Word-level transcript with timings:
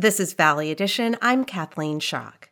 This 0.00 0.18
is 0.18 0.32
Valley 0.32 0.70
Edition. 0.70 1.18
I'm 1.20 1.44
Kathleen 1.44 2.00
Schock. 2.00 2.48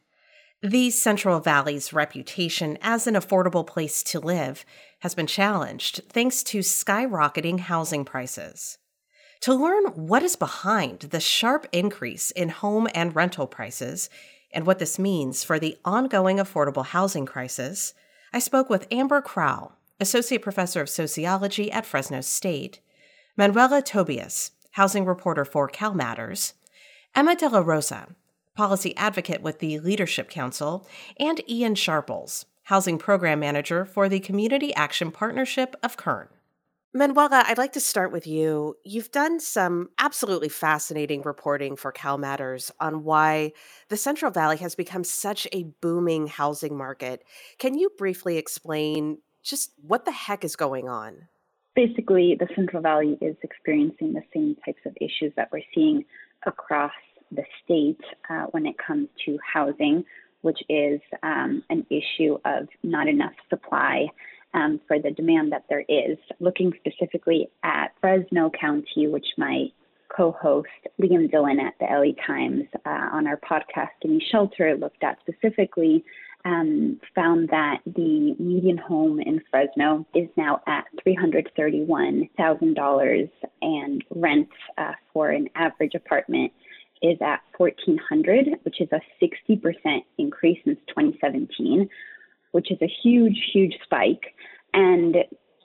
The 0.60 0.90
Central 0.90 1.40
Valley's 1.40 1.94
reputation 1.94 2.76
as 2.82 3.06
an 3.06 3.14
affordable 3.14 3.66
place 3.66 4.02
to 4.02 4.20
live 4.20 4.66
has 4.98 5.14
been 5.14 5.26
challenged 5.26 6.02
thanks 6.10 6.42
to 6.42 6.58
skyrocketing 6.58 7.60
housing 7.60 8.04
prices. 8.04 8.76
To 9.40 9.54
learn 9.54 9.86
what 9.94 10.22
is 10.22 10.36
behind 10.36 10.98
the 10.98 11.20
sharp 11.20 11.66
increase 11.72 12.32
in 12.32 12.50
home 12.50 12.86
and 12.94 13.16
rental 13.16 13.46
prices 13.46 14.10
and 14.52 14.66
what 14.66 14.78
this 14.78 14.98
means 14.98 15.42
for 15.42 15.58
the 15.58 15.78
ongoing 15.86 16.36
affordable 16.36 16.84
housing 16.84 17.24
crisis, 17.24 17.94
I 18.30 18.40
spoke 18.40 18.68
with 18.68 18.86
Amber 18.90 19.22
Crowell, 19.22 19.72
Associate 19.98 20.42
Professor 20.42 20.82
of 20.82 20.90
Sociology 20.90 21.72
at 21.72 21.86
Fresno 21.86 22.20
State, 22.20 22.80
Manuela 23.38 23.80
Tobias, 23.80 24.50
housing 24.72 25.06
reporter 25.06 25.46
for 25.46 25.66
CalMatters, 25.66 26.52
Emma 27.18 27.34
De 27.34 27.48
La 27.48 27.58
Rosa, 27.58 28.06
policy 28.54 28.96
advocate 28.96 29.42
with 29.42 29.58
the 29.58 29.80
Leadership 29.80 30.30
Council, 30.30 30.86
and 31.18 31.42
Ian 31.50 31.74
Sharples, 31.74 32.46
housing 32.62 32.96
program 32.96 33.40
manager 33.40 33.84
for 33.84 34.08
the 34.08 34.20
Community 34.20 34.72
Action 34.76 35.10
Partnership 35.10 35.74
of 35.82 35.96
Kern. 35.96 36.28
Manuela, 36.94 37.42
I'd 37.44 37.58
like 37.58 37.72
to 37.72 37.80
start 37.80 38.12
with 38.12 38.28
you. 38.28 38.76
You've 38.84 39.10
done 39.10 39.40
some 39.40 39.90
absolutely 39.98 40.48
fascinating 40.48 41.22
reporting 41.22 41.74
for 41.74 41.92
CalMatters 41.92 42.70
on 42.78 43.02
why 43.02 43.50
the 43.88 43.96
Central 43.96 44.30
Valley 44.30 44.58
has 44.58 44.76
become 44.76 45.02
such 45.02 45.48
a 45.52 45.64
booming 45.80 46.28
housing 46.28 46.76
market. 46.76 47.24
Can 47.58 47.76
you 47.76 47.90
briefly 47.98 48.36
explain 48.36 49.18
just 49.42 49.72
what 49.82 50.04
the 50.04 50.12
heck 50.12 50.44
is 50.44 50.54
going 50.54 50.88
on? 50.88 51.26
Basically, 51.74 52.36
the 52.38 52.46
Central 52.54 52.80
Valley 52.80 53.18
is 53.20 53.34
experiencing 53.42 54.12
the 54.12 54.22
same 54.32 54.56
types 54.64 54.82
of 54.86 54.96
issues 55.00 55.32
that 55.34 55.50
we're 55.50 55.62
seeing 55.74 56.04
across 56.46 56.92
the 57.30 57.44
state 57.64 58.00
uh, 58.30 58.46
when 58.50 58.66
it 58.66 58.76
comes 58.78 59.08
to 59.26 59.38
housing, 59.52 60.04
which 60.42 60.60
is 60.68 61.00
um, 61.22 61.62
an 61.70 61.86
issue 61.90 62.38
of 62.44 62.68
not 62.82 63.08
enough 63.08 63.32
supply 63.50 64.06
um, 64.54 64.80
for 64.86 64.98
the 64.98 65.10
demand 65.10 65.52
that 65.52 65.64
there 65.68 65.84
is. 65.88 66.16
Looking 66.40 66.72
specifically 66.78 67.50
at 67.62 67.88
Fresno 68.00 68.50
County, 68.50 69.06
which 69.06 69.26
my 69.36 69.66
co-host 70.14 70.68
Liam 71.00 71.30
Dillon 71.30 71.60
at 71.60 71.74
the 71.78 71.84
LA 71.84 72.12
Times 72.26 72.64
uh, 72.86 73.08
on 73.12 73.26
our 73.26 73.38
podcast 73.38 73.90
Give 74.00 74.10
Me 74.10 74.24
Shelter 74.30 74.74
looked 74.76 75.02
at 75.02 75.18
specifically, 75.20 76.02
um, 76.44 77.00
found 77.14 77.48
that 77.50 77.80
the 77.84 78.34
median 78.38 78.78
home 78.78 79.20
in 79.20 79.42
Fresno 79.50 80.06
is 80.14 80.28
now 80.36 80.62
at 80.66 80.86
$331,000 81.06 83.30
and 83.60 84.04
rent 84.14 84.48
uh, 84.78 84.92
for 85.12 85.28
an 85.30 85.50
average 85.56 85.94
apartment 85.94 86.52
is 87.02 87.18
at 87.20 87.40
1400 87.56 88.48
which 88.62 88.80
is 88.80 88.88
a 88.92 89.00
60% 89.22 90.04
increase 90.18 90.58
since 90.64 90.78
2017 90.88 91.88
which 92.52 92.70
is 92.70 92.78
a 92.82 92.92
huge, 93.02 93.38
huge 93.52 93.74
spike. 93.84 94.34
And 94.74 95.16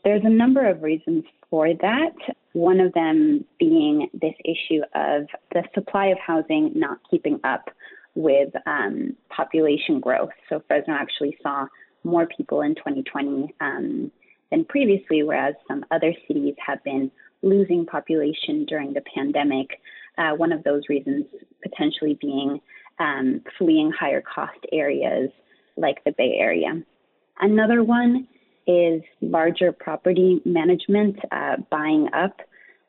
there's 0.04 0.24
a 0.26 0.30
number 0.30 0.68
of 0.70 0.84
reasons 0.84 1.24
for 1.50 1.70
that. 1.74 2.16
One 2.54 2.80
of 2.80 2.94
them 2.94 3.46
being 3.60 4.10
this 4.14 4.34
issue 4.44 4.82
of 4.96 5.28
the 5.54 5.64
supply 5.74 6.08
of 6.08 6.18
housing 6.20 6.72
not 6.76 7.00
keeping 7.10 7.40
up 7.44 7.70
with 8.16 8.54
um, 8.68 9.16
population 9.30 10.00
growth. 10.00 10.30
So 10.50 10.62
Fresno 10.68 10.94
actually 10.94 11.38
saw 11.42 11.68
more 12.04 12.28
people 12.28 12.62
in 12.62 12.76
2020 12.76 13.56
um, 13.62 14.12
than 14.52 14.66
previously, 14.66 15.24
whereas 15.24 15.56
some 15.68 15.86
other 15.90 16.14
cities 16.28 16.56
have 16.66 16.84
been 16.84 17.10
losing 17.42 17.86
population 17.86 18.66
during 18.66 18.94
the 18.94 19.02
pandemic. 19.16 19.80
Uh, 20.18 20.32
one 20.32 20.52
of 20.52 20.64
those 20.64 20.84
reasons 20.90 21.26
potentially 21.62 22.18
being 22.22 22.60
um, 23.00 23.42
fleeing 23.58 23.92
higher 23.92 24.22
cost 24.22 24.60
areas 24.72 25.30
like 25.76 26.04
the 26.04 26.12
Bay 26.12 26.36
Area. 26.40 26.82
Another 27.40 27.84
one 27.84 28.28
is 28.68 29.02
larger 29.22 29.72
property 29.72 30.42
management 30.46 31.18
uh, 31.32 31.58
buying 31.70 32.08
up 32.14 32.40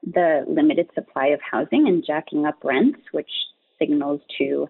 the 0.05 0.45
limited 0.47 0.89
supply 0.95 1.29
of 1.29 1.41
housing 1.41 1.89
and 1.89 2.05
jacking 2.07 2.45
up 2.45 2.57
rents, 2.63 3.01
which 3.13 3.31
signals 3.79 4.21
to 4.39 4.69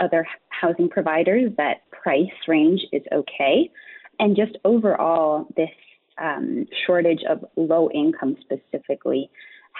other 0.00 0.26
housing 0.48 0.88
providers 0.88 1.50
that 1.56 1.90
price 1.90 2.30
range 2.46 2.82
is 2.92 3.02
okay. 3.12 3.70
And 4.18 4.36
just 4.36 4.56
overall, 4.64 5.46
this 5.56 5.70
um, 6.18 6.66
shortage 6.86 7.20
of 7.28 7.44
low 7.56 7.90
income 7.90 8.36
specifically 8.40 9.30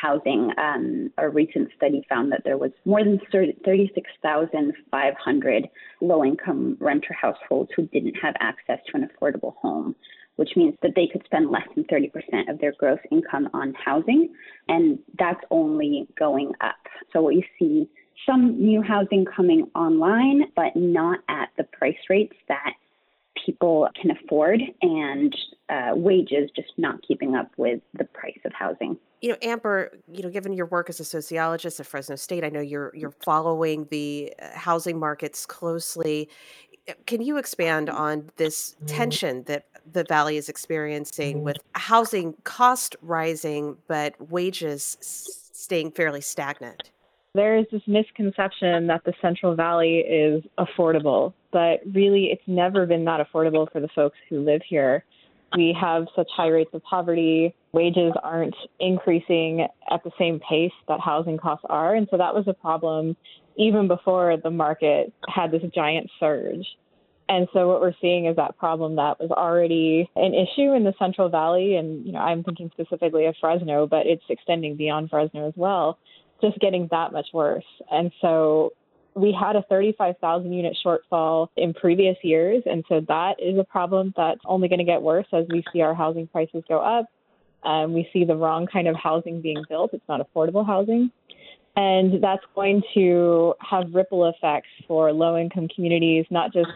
housing. 0.00 0.52
Um, 0.58 1.10
a 1.18 1.28
recent 1.28 1.70
study 1.76 2.06
found 2.08 2.30
that 2.32 2.42
there 2.44 2.56
was 2.58 2.70
more 2.84 3.02
than 3.02 3.20
36,500 3.32 5.68
low 6.00 6.24
income 6.24 6.76
renter 6.80 7.12
households 7.12 7.70
who 7.74 7.86
didn't 7.88 8.14
have 8.14 8.36
access 8.40 8.78
to 8.90 8.96
an 8.96 9.08
affordable 9.08 9.56
home, 9.56 9.94
which 10.36 10.56
means 10.56 10.74
that 10.82 10.94
they 10.94 11.06
could 11.06 11.24
spend 11.24 11.50
less 11.50 11.66
than 11.74 11.84
30% 11.84 12.48
of 12.48 12.58
their 12.60 12.72
gross 12.78 13.00
income 13.10 13.48
on 13.52 13.74
housing. 13.74 14.32
And 14.68 14.98
that's 15.18 15.42
only 15.50 16.06
going 16.18 16.52
up. 16.60 16.76
So 17.12 17.22
we 17.22 17.44
see 17.58 17.88
some 18.26 18.58
new 18.58 18.82
housing 18.82 19.24
coming 19.24 19.70
online, 19.74 20.44
but 20.54 20.74
not 20.74 21.20
at 21.28 21.50
the 21.56 21.64
price 21.64 21.96
rates 22.08 22.36
that 22.48 22.74
people 23.46 23.88
can 24.00 24.10
afford 24.10 24.60
and 24.82 25.34
uh, 25.68 25.92
wages 25.94 26.50
just 26.54 26.72
not 26.76 27.00
keeping 27.06 27.34
up 27.34 27.50
with 27.56 27.80
the 27.96 28.04
price 28.04 28.38
of 28.44 28.52
housing. 28.52 28.98
You 29.22 29.30
know, 29.30 29.36
Amber, 29.40 29.92
you 30.12 30.22
know, 30.22 30.28
given 30.28 30.52
your 30.52 30.66
work 30.66 30.90
as 30.90 31.00
a 31.00 31.04
sociologist 31.04 31.80
at 31.80 31.86
Fresno 31.86 32.16
State, 32.16 32.44
I 32.44 32.48
know 32.48 32.60
you're 32.60 32.92
you're 32.94 33.14
following 33.24 33.86
the 33.90 34.34
uh, 34.40 34.48
housing 34.54 34.98
markets 34.98 35.46
closely. 35.46 36.28
Uh, 36.88 36.92
can 37.06 37.22
you 37.22 37.38
expand 37.38 37.88
on 37.88 38.30
this 38.36 38.76
tension 38.86 39.44
that 39.44 39.66
the 39.90 40.04
valley 40.04 40.36
is 40.36 40.48
experiencing 40.48 41.42
with 41.42 41.56
housing 41.72 42.34
cost 42.44 42.96
rising 43.00 43.76
but 43.88 44.14
wages 44.30 44.96
staying 45.00 45.92
fairly 45.92 46.20
stagnant? 46.20 46.90
There 47.36 47.58
is 47.58 47.66
this 47.70 47.82
misconception 47.86 48.86
that 48.86 49.04
the 49.04 49.12
Central 49.20 49.54
Valley 49.54 49.98
is 49.98 50.42
affordable, 50.58 51.34
but 51.56 51.80
really 51.94 52.26
it's 52.26 52.42
never 52.46 52.84
been 52.84 53.06
that 53.06 53.26
affordable 53.26 53.66
for 53.72 53.80
the 53.80 53.88
folks 53.94 54.18
who 54.28 54.44
live 54.44 54.60
here. 54.68 55.06
We 55.56 55.74
have 55.80 56.06
such 56.14 56.28
high 56.36 56.48
rates 56.48 56.68
of 56.74 56.82
poverty, 56.82 57.54
wages 57.72 58.12
aren't 58.22 58.54
increasing 58.78 59.66
at 59.90 60.04
the 60.04 60.10
same 60.18 60.38
pace 60.46 60.76
that 60.86 61.00
housing 61.00 61.38
costs 61.38 61.64
are. 61.70 61.94
And 61.94 62.08
so 62.10 62.18
that 62.18 62.34
was 62.34 62.44
a 62.46 62.52
problem 62.52 63.16
even 63.56 63.88
before 63.88 64.36
the 64.36 64.50
market 64.50 65.14
had 65.34 65.50
this 65.50 65.62
giant 65.74 66.10
surge. 66.20 66.66
And 67.30 67.48
so 67.54 67.68
what 67.68 67.80
we're 67.80 67.94
seeing 68.02 68.26
is 68.26 68.36
that 68.36 68.58
problem 68.58 68.96
that 68.96 69.18
was 69.18 69.30
already 69.30 70.10
an 70.14 70.34
issue 70.34 70.74
in 70.74 70.84
the 70.84 70.92
Central 70.98 71.30
Valley. 71.30 71.76
And, 71.76 72.04
you 72.04 72.12
know, 72.12 72.18
I'm 72.18 72.44
thinking 72.44 72.70
specifically 72.70 73.24
of 73.24 73.34
Fresno, 73.40 73.86
but 73.86 74.06
it's 74.06 74.24
extending 74.28 74.76
beyond 74.76 75.08
Fresno 75.08 75.48
as 75.48 75.54
well 75.56 75.98
just 76.42 76.58
getting 76.58 76.86
that 76.90 77.12
much 77.12 77.28
worse. 77.32 77.64
And 77.90 78.12
so 78.20 78.74
we 79.16 79.32
had 79.38 79.56
a 79.56 79.62
35,000 79.62 80.52
unit 80.52 80.76
shortfall 80.84 81.48
in 81.56 81.72
previous 81.72 82.16
years. 82.22 82.62
And 82.66 82.84
so 82.86 83.00
that 83.08 83.36
is 83.40 83.58
a 83.58 83.64
problem 83.64 84.12
that's 84.14 84.40
only 84.44 84.68
going 84.68 84.78
to 84.78 84.84
get 84.84 85.00
worse 85.00 85.26
as 85.32 85.46
we 85.48 85.64
see 85.72 85.80
our 85.80 85.94
housing 85.94 86.26
prices 86.26 86.62
go 86.68 86.78
up. 86.78 87.06
Um, 87.64 87.94
we 87.94 88.08
see 88.12 88.24
the 88.24 88.36
wrong 88.36 88.66
kind 88.70 88.86
of 88.86 88.94
housing 88.94 89.40
being 89.40 89.64
built. 89.68 89.94
It's 89.94 90.04
not 90.06 90.20
affordable 90.20 90.64
housing. 90.64 91.10
And 91.76 92.22
that's 92.22 92.44
going 92.54 92.82
to 92.94 93.54
have 93.60 93.92
ripple 93.92 94.28
effects 94.28 94.68
for 94.86 95.12
low 95.12 95.36
income 95.38 95.68
communities, 95.74 96.26
not 96.30 96.52
just 96.52 96.70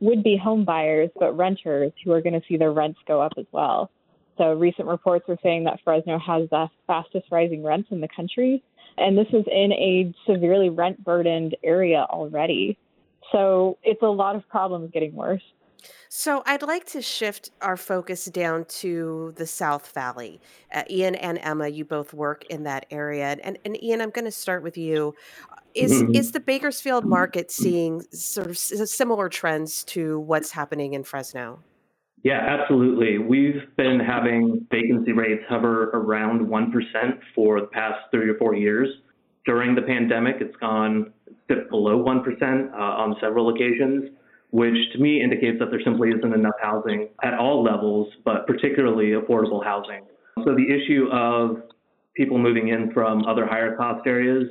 would 0.00 0.22
be 0.22 0.36
home 0.36 0.64
buyers, 0.64 1.10
but 1.18 1.36
renters 1.36 1.92
who 2.04 2.12
are 2.12 2.22
going 2.22 2.40
to 2.40 2.42
see 2.48 2.56
their 2.56 2.72
rents 2.72 2.98
go 3.06 3.20
up 3.20 3.32
as 3.36 3.46
well. 3.52 3.90
So 4.38 4.54
recent 4.54 4.88
reports 4.88 5.26
are 5.28 5.36
saying 5.42 5.64
that 5.64 5.80
Fresno 5.84 6.18
has 6.18 6.48
the 6.50 6.68
fastest 6.86 7.26
rising 7.30 7.62
rents 7.62 7.88
in 7.90 8.00
the 8.00 8.08
country. 8.08 8.62
And 8.98 9.16
this 9.16 9.28
is 9.32 9.44
in 9.50 9.72
a 9.72 10.12
severely 10.26 10.68
rent 10.68 11.02
burdened 11.02 11.56
area 11.64 12.06
already. 12.10 12.78
So 13.32 13.78
it's 13.82 14.02
a 14.02 14.06
lot 14.06 14.36
of 14.36 14.48
problems 14.48 14.90
getting 14.92 15.14
worse. 15.14 15.42
So 16.08 16.42
I'd 16.44 16.62
like 16.62 16.86
to 16.86 17.00
shift 17.00 17.50
our 17.62 17.76
focus 17.76 18.24
down 18.26 18.64
to 18.66 19.32
the 19.36 19.46
South 19.46 19.92
Valley. 19.92 20.40
Uh, 20.72 20.82
Ian 20.90 21.14
and 21.14 21.38
Emma, 21.40 21.68
you 21.68 21.84
both 21.84 22.12
work 22.12 22.44
in 22.46 22.64
that 22.64 22.86
area, 22.90 23.38
and 23.42 23.58
and 23.64 23.82
Ian, 23.82 24.00
I'm 24.00 24.10
going 24.10 24.24
to 24.24 24.32
start 24.32 24.62
with 24.62 24.76
you. 24.76 25.14
Is 25.74 26.02
mm-hmm. 26.02 26.14
is 26.14 26.32
the 26.32 26.40
Bakersfield 26.40 27.06
market 27.06 27.50
seeing 27.52 28.02
sort 28.10 28.48
of 28.48 28.58
similar 28.58 29.28
trends 29.28 29.84
to 29.84 30.18
what's 30.18 30.50
happening 30.50 30.94
in 30.94 31.04
Fresno? 31.04 31.60
Yeah, 32.22 32.38
absolutely. 32.60 33.18
We've 33.18 33.62
been 33.76 33.98
having 33.98 34.66
vacancy 34.70 35.12
rates 35.12 35.42
hover 35.48 35.90
around 35.90 36.46
1% 36.46 37.18
for 37.34 37.60
the 37.60 37.66
past 37.68 37.98
three 38.10 38.28
or 38.28 38.34
four 38.36 38.54
years. 38.54 38.88
During 39.46 39.74
the 39.74 39.82
pandemic, 39.82 40.36
it's 40.40 40.56
gone 40.56 41.12
dipped 41.48 41.70
below 41.70 42.04
1% 42.04 42.72
uh, 42.72 42.76
on 42.76 43.16
several 43.20 43.54
occasions, 43.54 44.10
which 44.50 44.76
to 44.92 44.98
me 44.98 45.22
indicates 45.22 45.58
that 45.60 45.70
there 45.70 45.80
simply 45.82 46.10
isn't 46.10 46.34
enough 46.34 46.54
housing 46.60 47.08
at 47.22 47.34
all 47.34 47.62
levels, 47.62 48.12
but 48.24 48.46
particularly 48.46 49.12
affordable 49.12 49.64
housing. 49.64 50.04
So 50.44 50.54
the 50.54 50.66
issue 50.68 51.08
of 51.10 51.62
people 52.14 52.38
moving 52.38 52.68
in 52.68 52.92
from 52.92 53.24
other 53.26 53.46
higher 53.46 53.76
cost 53.76 54.06
areas 54.06 54.44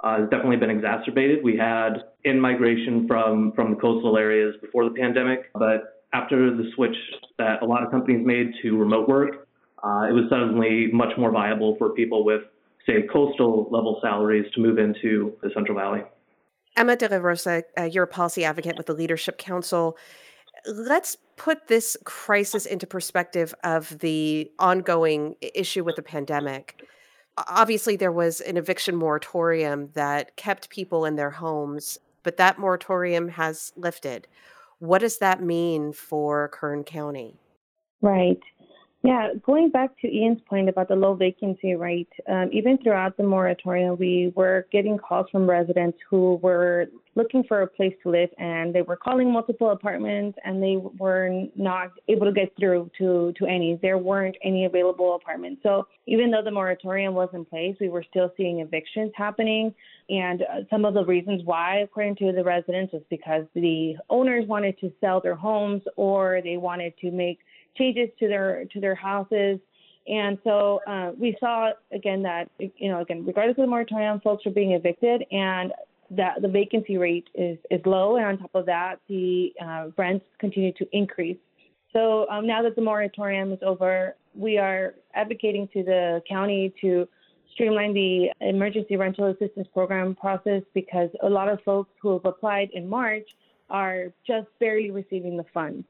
uh, 0.00 0.18
has 0.20 0.28
definitely 0.30 0.56
been 0.56 0.70
exacerbated. 0.70 1.44
We 1.44 1.56
had 1.56 2.04
in 2.24 2.40
migration 2.40 3.06
from 3.06 3.52
from 3.52 3.70
the 3.70 3.76
coastal 3.76 4.16
areas 4.16 4.56
before 4.60 4.84
the 4.84 4.90
pandemic, 4.90 5.52
but 5.54 5.91
after 6.12 6.54
the 6.54 6.70
switch 6.74 6.96
that 7.38 7.62
a 7.62 7.64
lot 7.64 7.82
of 7.82 7.90
companies 7.90 8.24
made 8.24 8.52
to 8.62 8.76
remote 8.76 9.08
work, 9.08 9.48
uh, 9.82 10.06
it 10.08 10.12
was 10.12 10.24
suddenly 10.30 10.88
much 10.92 11.12
more 11.18 11.30
viable 11.30 11.76
for 11.76 11.90
people 11.90 12.24
with, 12.24 12.42
say, 12.86 13.06
coastal 13.12 13.68
level 13.70 13.98
salaries 14.02 14.46
to 14.54 14.60
move 14.60 14.78
into 14.78 15.36
the 15.42 15.50
Central 15.54 15.76
Valley. 15.76 16.02
Emma 16.76 16.96
de 16.96 17.08
la 17.08 17.16
Rosa, 17.16 17.64
uh, 17.78 17.84
you're 17.84 18.04
a 18.04 18.08
policy 18.08 18.44
advocate 18.44 18.76
with 18.76 18.86
the 18.86 18.94
Leadership 18.94 19.38
Council. 19.38 19.96
Let's 20.66 21.16
put 21.36 21.66
this 21.68 21.96
crisis 22.04 22.66
into 22.66 22.86
perspective 22.86 23.54
of 23.64 23.98
the 23.98 24.50
ongoing 24.58 25.34
issue 25.40 25.82
with 25.84 25.96
the 25.96 26.02
pandemic. 26.02 26.82
Obviously, 27.36 27.96
there 27.96 28.12
was 28.12 28.40
an 28.40 28.56
eviction 28.56 28.94
moratorium 28.94 29.90
that 29.94 30.36
kept 30.36 30.70
people 30.70 31.04
in 31.04 31.16
their 31.16 31.30
homes, 31.30 31.98
but 32.22 32.36
that 32.36 32.58
moratorium 32.58 33.28
has 33.28 33.72
lifted. 33.76 34.28
What 34.82 34.98
does 34.98 35.18
that 35.18 35.40
mean 35.40 35.92
for 35.92 36.48
Kern 36.48 36.82
County? 36.82 37.36
Right. 38.00 38.40
Yeah, 39.04 39.30
going 39.44 39.70
back 39.70 39.98
to 40.02 40.08
Ian's 40.08 40.40
point 40.48 40.68
about 40.68 40.86
the 40.86 40.94
low 40.94 41.14
vacancy 41.14 41.74
rate, 41.74 42.08
um, 42.28 42.50
even 42.52 42.78
throughout 42.78 43.16
the 43.16 43.24
moratorium, 43.24 43.96
we 43.98 44.32
were 44.36 44.68
getting 44.70 44.96
calls 44.96 45.26
from 45.32 45.50
residents 45.50 45.98
who 46.08 46.38
were 46.40 46.86
looking 47.16 47.42
for 47.48 47.62
a 47.62 47.66
place 47.66 47.94
to 48.04 48.10
live 48.10 48.30
and 48.38 48.72
they 48.72 48.82
were 48.82 48.96
calling 48.96 49.30
multiple 49.30 49.70
apartments 49.70 50.38
and 50.44 50.62
they 50.62 50.76
were 50.98 51.46
not 51.56 51.90
able 52.08 52.26
to 52.26 52.32
get 52.32 52.52
through 52.56 52.90
to, 52.96 53.32
to 53.38 53.44
any. 53.44 53.76
There 53.82 53.98
weren't 53.98 54.36
any 54.44 54.66
available 54.66 55.16
apartments. 55.16 55.62
So 55.64 55.88
even 56.06 56.30
though 56.30 56.42
the 56.42 56.52
moratorium 56.52 57.14
was 57.14 57.28
in 57.34 57.44
place, 57.44 57.76
we 57.80 57.88
were 57.88 58.04
still 58.08 58.32
seeing 58.36 58.60
evictions 58.60 59.10
happening. 59.16 59.74
And 60.10 60.42
uh, 60.42 60.60
some 60.70 60.84
of 60.84 60.94
the 60.94 61.04
reasons 61.04 61.42
why, 61.44 61.80
according 61.80 62.16
to 62.16 62.32
the 62.32 62.44
residents, 62.44 62.92
was 62.92 63.02
because 63.10 63.46
the 63.54 63.96
owners 64.10 64.46
wanted 64.46 64.78
to 64.78 64.92
sell 65.00 65.20
their 65.20 65.34
homes 65.34 65.82
or 65.96 66.40
they 66.42 66.56
wanted 66.56 66.94
to 67.00 67.10
make 67.10 67.40
changes 67.76 68.08
to 68.18 68.28
their 68.28 68.64
to 68.72 68.80
their 68.80 68.94
houses. 68.94 69.58
And 70.08 70.38
so 70.42 70.80
uh, 70.86 71.12
we 71.16 71.36
saw 71.38 71.70
again 71.92 72.22
that 72.22 72.50
you 72.58 72.90
know 72.90 73.00
again 73.00 73.24
regardless 73.24 73.56
of 73.58 73.62
the 73.62 73.68
moratorium, 73.68 74.20
folks 74.20 74.46
are 74.46 74.50
being 74.50 74.72
evicted, 74.72 75.24
and 75.30 75.72
that 76.10 76.42
the 76.42 76.48
vacancy 76.48 76.96
rate 76.96 77.28
is 77.34 77.58
is 77.70 77.80
low, 77.86 78.16
and 78.16 78.26
on 78.26 78.38
top 78.38 78.54
of 78.54 78.66
that, 78.66 79.00
the 79.08 79.52
uh, 79.60 79.86
rents 79.96 80.24
continue 80.38 80.72
to 80.72 80.86
increase. 80.92 81.38
So 81.92 82.26
um, 82.30 82.46
now 82.46 82.62
that 82.62 82.74
the 82.74 82.82
moratorium 82.82 83.52
is 83.52 83.58
over, 83.62 84.16
we 84.34 84.58
are 84.58 84.94
advocating 85.14 85.68
to 85.74 85.82
the 85.82 86.22
county 86.28 86.72
to 86.80 87.06
streamline 87.52 87.92
the 87.92 88.30
emergency 88.40 88.96
rental 88.96 89.26
assistance 89.26 89.68
program 89.74 90.14
process 90.14 90.62
because 90.72 91.10
a 91.22 91.28
lot 91.28 91.48
of 91.48 91.60
folks 91.64 91.90
who 92.00 92.14
have 92.14 92.24
applied 92.24 92.70
in 92.72 92.88
March 92.88 93.28
are 93.68 94.06
just 94.26 94.46
barely 94.58 94.90
receiving 94.90 95.36
the 95.36 95.44
funds. 95.52 95.86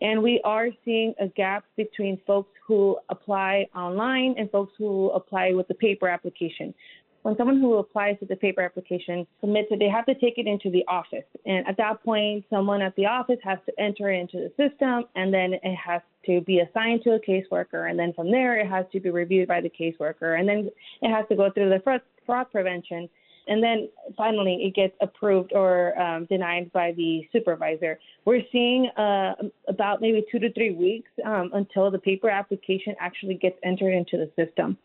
And 0.00 0.22
we 0.22 0.40
are 0.44 0.68
seeing 0.84 1.14
a 1.20 1.28
gap 1.28 1.64
between 1.76 2.20
folks 2.26 2.50
who 2.66 2.98
apply 3.08 3.66
online 3.74 4.34
and 4.38 4.50
folks 4.50 4.72
who 4.78 5.10
apply 5.10 5.52
with 5.52 5.68
the 5.68 5.74
paper 5.74 6.08
application. 6.08 6.74
When 7.22 7.36
someone 7.36 7.60
who 7.60 7.74
applies 7.78 8.16
with 8.20 8.28
the 8.28 8.36
paper 8.36 8.60
application 8.60 9.26
submits 9.40 9.66
it, 9.72 9.80
they 9.80 9.88
have 9.88 10.06
to 10.06 10.14
take 10.14 10.38
it 10.38 10.46
into 10.46 10.70
the 10.70 10.84
office. 10.86 11.24
And 11.44 11.66
at 11.66 11.76
that 11.76 12.04
point, 12.04 12.44
someone 12.48 12.80
at 12.82 12.94
the 12.94 13.06
office 13.06 13.40
has 13.42 13.58
to 13.66 13.72
enter 13.80 14.12
it 14.12 14.20
into 14.20 14.36
the 14.36 14.50
system 14.50 15.06
and 15.16 15.34
then 15.34 15.54
it 15.54 15.74
has 15.74 16.02
to 16.26 16.40
be 16.42 16.60
assigned 16.60 17.02
to 17.02 17.14
a 17.14 17.18
caseworker. 17.18 17.90
And 17.90 17.98
then 17.98 18.12
from 18.12 18.30
there, 18.30 18.60
it 18.60 18.68
has 18.68 18.86
to 18.92 19.00
be 19.00 19.10
reviewed 19.10 19.48
by 19.48 19.60
the 19.60 19.68
caseworker. 19.68 20.38
And 20.38 20.48
then 20.48 20.70
it 21.02 21.10
has 21.10 21.26
to 21.28 21.34
go 21.34 21.50
through 21.50 21.70
the 21.70 21.80
fraud, 21.80 22.00
fraud 22.24 22.46
prevention 22.52 23.08
and 23.46 23.62
then 23.62 23.88
finally 24.16 24.64
it 24.64 24.74
gets 24.74 24.94
approved 25.00 25.52
or 25.52 25.98
um, 26.00 26.26
denied 26.26 26.72
by 26.72 26.92
the 26.92 27.22
supervisor. 27.32 27.98
We're 28.24 28.42
seeing 28.50 28.88
uh, 28.96 29.34
about 29.68 30.00
maybe 30.00 30.24
two 30.30 30.38
to 30.38 30.52
three 30.52 30.72
weeks 30.72 31.10
um, 31.24 31.50
until 31.54 31.90
the 31.90 31.98
paper 31.98 32.28
application 32.28 32.94
actually 33.00 33.34
gets 33.34 33.56
entered 33.64 33.92
into 33.92 34.16
the 34.16 34.30
system. 34.36 34.76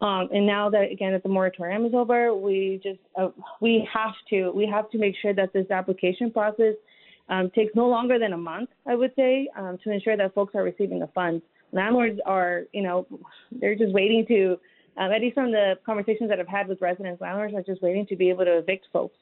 Um, 0.00 0.28
and 0.32 0.46
now 0.46 0.70
that 0.70 0.90
again 0.90 1.12
that 1.12 1.22
the 1.22 1.28
moratorium 1.28 1.84
is 1.84 1.92
over, 1.94 2.34
we 2.34 2.80
just 2.82 3.00
uh, 3.18 3.28
we 3.60 3.86
have 3.92 4.14
to 4.30 4.50
we 4.50 4.66
have 4.66 4.90
to 4.90 4.98
make 4.98 5.14
sure 5.20 5.34
that 5.34 5.52
this 5.52 5.70
application 5.70 6.30
process 6.30 6.74
um, 7.28 7.50
takes 7.54 7.74
no 7.74 7.86
longer 7.88 8.18
than 8.18 8.32
a 8.32 8.38
month. 8.38 8.70
I 8.86 8.94
would 8.94 9.12
say 9.14 9.48
um, 9.56 9.78
to 9.84 9.90
ensure 9.90 10.16
that 10.16 10.34
folks 10.34 10.54
are 10.54 10.62
receiving 10.62 11.00
the 11.00 11.08
funds. 11.08 11.42
Landlords 11.72 12.18
are 12.24 12.62
you 12.72 12.82
know 12.82 13.06
they're 13.52 13.74
just 13.74 13.92
waiting 13.92 14.24
to 14.28 14.58
um, 15.00 15.12
at 15.12 15.22
least 15.22 15.34
from 15.34 15.50
the 15.50 15.78
conversations 15.84 16.28
that 16.28 16.38
I've 16.38 16.46
had 16.46 16.68
with 16.68 16.80
residents, 16.82 17.22
landlords 17.22 17.54
are 17.54 17.62
just 17.62 17.80
waiting 17.80 18.06
to 18.06 18.16
be 18.16 18.28
able 18.28 18.44
to 18.44 18.58
evict 18.58 18.86
folks. 18.92 19.16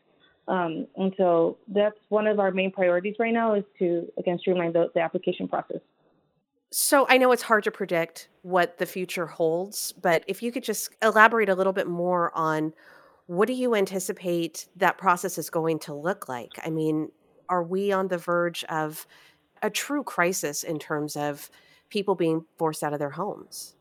Um, 0.49 0.89
and 0.97 1.15
so 1.17 1.57
that's 1.69 1.97
one 2.09 2.27
of 2.27 2.41
our 2.41 2.51
main 2.51 2.73
priorities 2.73 3.15
right 3.19 3.33
now 3.33 3.55
is 3.55 3.65
to 3.79 4.11
again 4.19 4.39
streamline 4.41 4.73
the, 4.73 4.89
the 4.95 5.01
application 5.01 5.47
process. 5.47 5.81
So 6.71 7.07
I 7.09 7.17
know 7.17 7.33
it's 7.33 7.43
hard 7.43 7.65
to 7.65 7.71
predict 7.71 8.29
what 8.43 8.79
the 8.79 8.87
future 8.87 9.27
holds, 9.27 9.93
but 9.93 10.25
if 10.27 10.43
you 10.43 10.51
could 10.51 10.65
just 10.65 10.91
elaborate 11.01 11.49
a 11.49 11.55
little 11.55 11.73
bit 11.73 11.87
more 11.87 12.37
on 12.37 12.75
what 13.27 13.47
do 13.47 13.55
you 13.55 13.75
anticipate 13.75 14.67
that 14.77 14.99
process 14.99 15.39
is 15.39 15.49
going 15.49 15.79
to 15.81 15.95
look 15.95 16.29
like? 16.29 16.53
I 16.65 16.71
mean, 16.71 17.11
are 17.49 17.63
we 17.63 17.93
on 17.93 18.09
the 18.09 18.19
verge 18.19 18.65
of 18.65 19.07
a 19.63 19.71
true 19.71 20.03
crisis 20.03 20.63
in 20.63 20.79
terms 20.79 21.15
of 21.17 21.51
people 21.89 22.15
being 22.15 22.45
forced 22.57 22.83
out 22.83 22.93
of 22.93 22.99
their 22.99 23.11
homes? 23.11 23.77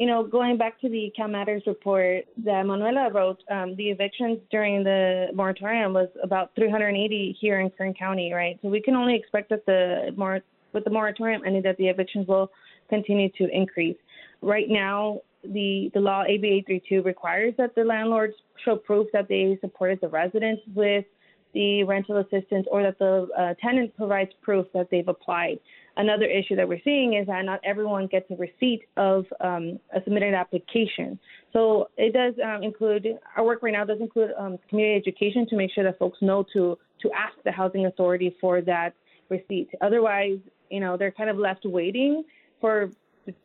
You 0.00 0.06
know, 0.06 0.24
going 0.24 0.56
back 0.56 0.80
to 0.80 0.88
the 0.88 1.12
CalMatters 1.16 1.66
report 1.66 2.24
that 2.38 2.64
Manuela 2.64 3.10
wrote, 3.12 3.42
um, 3.50 3.76
the 3.76 3.90
evictions 3.90 4.38
during 4.50 4.82
the 4.82 5.26
moratorium 5.34 5.92
was 5.92 6.08
about 6.22 6.52
380 6.54 7.36
here 7.38 7.60
in 7.60 7.68
Kern 7.68 7.92
County, 7.92 8.32
right? 8.32 8.58
So 8.62 8.70
we 8.70 8.80
can 8.80 8.96
only 8.96 9.14
expect 9.14 9.50
that 9.50 9.66
the 9.66 10.14
mor- 10.16 10.40
with 10.72 10.84
the 10.84 10.90
moratorium 10.90 11.42
ending 11.44 11.60
that 11.64 11.76
the 11.76 11.86
evictions 11.86 12.26
will 12.26 12.50
continue 12.88 13.28
to 13.36 13.46
increase. 13.54 13.98
Right 14.40 14.70
now, 14.70 15.20
the 15.44 15.90
the 15.92 16.00
law 16.00 16.24
AB 16.26 16.46
832 16.46 17.02
requires 17.02 17.52
that 17.58 17.74
the 17.74 17.84
landlords 17.84 18.34
show 18.64 18.76
proof 18.76 19.06
that 19.12 19.28
they 19.28 19.58
supported 19.60 20.00
the 20.00 20.08
residents 20.08 20.62
with 20.74 21.04
the 21.52 21.84
rental 21.84 22.16
assistance 22.16 22.66
or 22.70 22.82
that 22.82 22.98
the 22.98 23.28
uh, 23.38 23.52
tenant 23.60 23.94
provides 23.98 24.30
proof 24.40 24.66
that 24.72 24.88
they've 24.90 25.08
applied. 25.08 25.58
Another 25.96 26.24
issue 26.24 26.56
that 26.56 26.68
we're 26.68 26.80
seeing 26.84 27.14
is 27.14 27.26
that 27.26 27.44
not 27.44 27.60
everyone 27.64 28.06
gets 28.06 28.30
a 28.30 28.36
receipt 28.36 28.82
of 28.96 29.26
um, 29.40 29.78
a 29.94 30.02
submitted 30.04 30.34
application. 30.34 31.18
So 31.52 31.88
it 31.96 32.12
does 32.12 32.34
um, 32.44 32.62
include 32.62 33.06
our 33.36 33.44
work 33.44 33.62
right 33.62 33.72
now 33.72 33.84
does 33.84 34.00
include 34.00 34.30
um, 34.38 34.58
community 34.68 34.96
education 34.96 35.46
to 35.48 35.56
make 35.56 35.72
sure 35.72 35.84
that 35.84 35.98
folks 35.98 36.18
know 36.20 36.44
to 36.52 36.78
to 37.02 37.10
ask 37.12 37.34
the 37.44 37.52
housing 37.52 37.86
authority 37.86 38.36
for 38.40 38.60
that 38.62 38.94
receipt. 39.28 39.68
Otherwise, 39.80 40.38
you 40.70 40.80
know, 40.80 40.96
they're 40.96 41.10
kind 41.10 41.30
of 41.30 41.36
left 41.36 41.64
waiting 41.64 42.24
for 42.60 42.90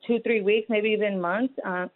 two, 0.06 0.20
three 0.20 0.42
weeks, 0.42 0.68
maybe 0.70 0.90
even 0.90 1.20
months, 1.20 1.54
uh, 1.66 1.88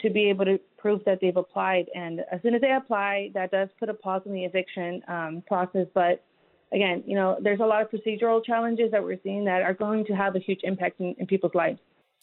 to 0.00 0.10
be 0.10 0.28
able 0.28 0.44
to 0.44 0.58
prove 0.76 1.04
that 1.04 1.18
they've 1.20 1.36
applied. 1.36 1.86
And 1.94 2.20
as 2.30 2.40
soon 2.42 2.54
as 2.54 2.60
they 2.60 2.72
apply, 2.72 3.30
that 3.34 3.50
does 3.50 3.68
put 3.78 3.88
a 3.88 3.94
pause 3.94 4.22
in 4.26 4.32
the 4.32 4.44
eviction 4.44 5.02
um, 5.08 5.42
process. 5.46 5.86
But 5.94 6.22
again, 6.72 7.02
you 7.06 7.14
know, 7.14 7.36
there's 7.40 7.60
a 7.60 7.66
lot 7.66 7.82
of 7.82 7.90
procedural 7.90 8.44
challenges 8.44 8.90
that 8.90 9.02
we're 9.02 9.18
seeing 9.22 9.44
that 9.44 9.62
are 9.62 9.74
going 9.74 10.04
to 10.06 10.14
have 10.14 10.36
a 10.36 10.38
huge 10.38 10.60
impact 10.62 11.00
in, 11.00 11.14
in 11.18 11.26
people's 11.26 11.54
lives. 11.54 11.80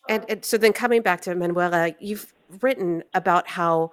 And, 0.08 0.24
and 0.30 0.46
so 0.46 0.58
then 0.58 0.74
coming 0.74 1.02
back 1.02 1.22
to 1.22 1.36
Manuela, 1.36 1.94
you've 2.00 2.34
written 2.62 3.04
about 3.14 3.48
how 3.48 3.92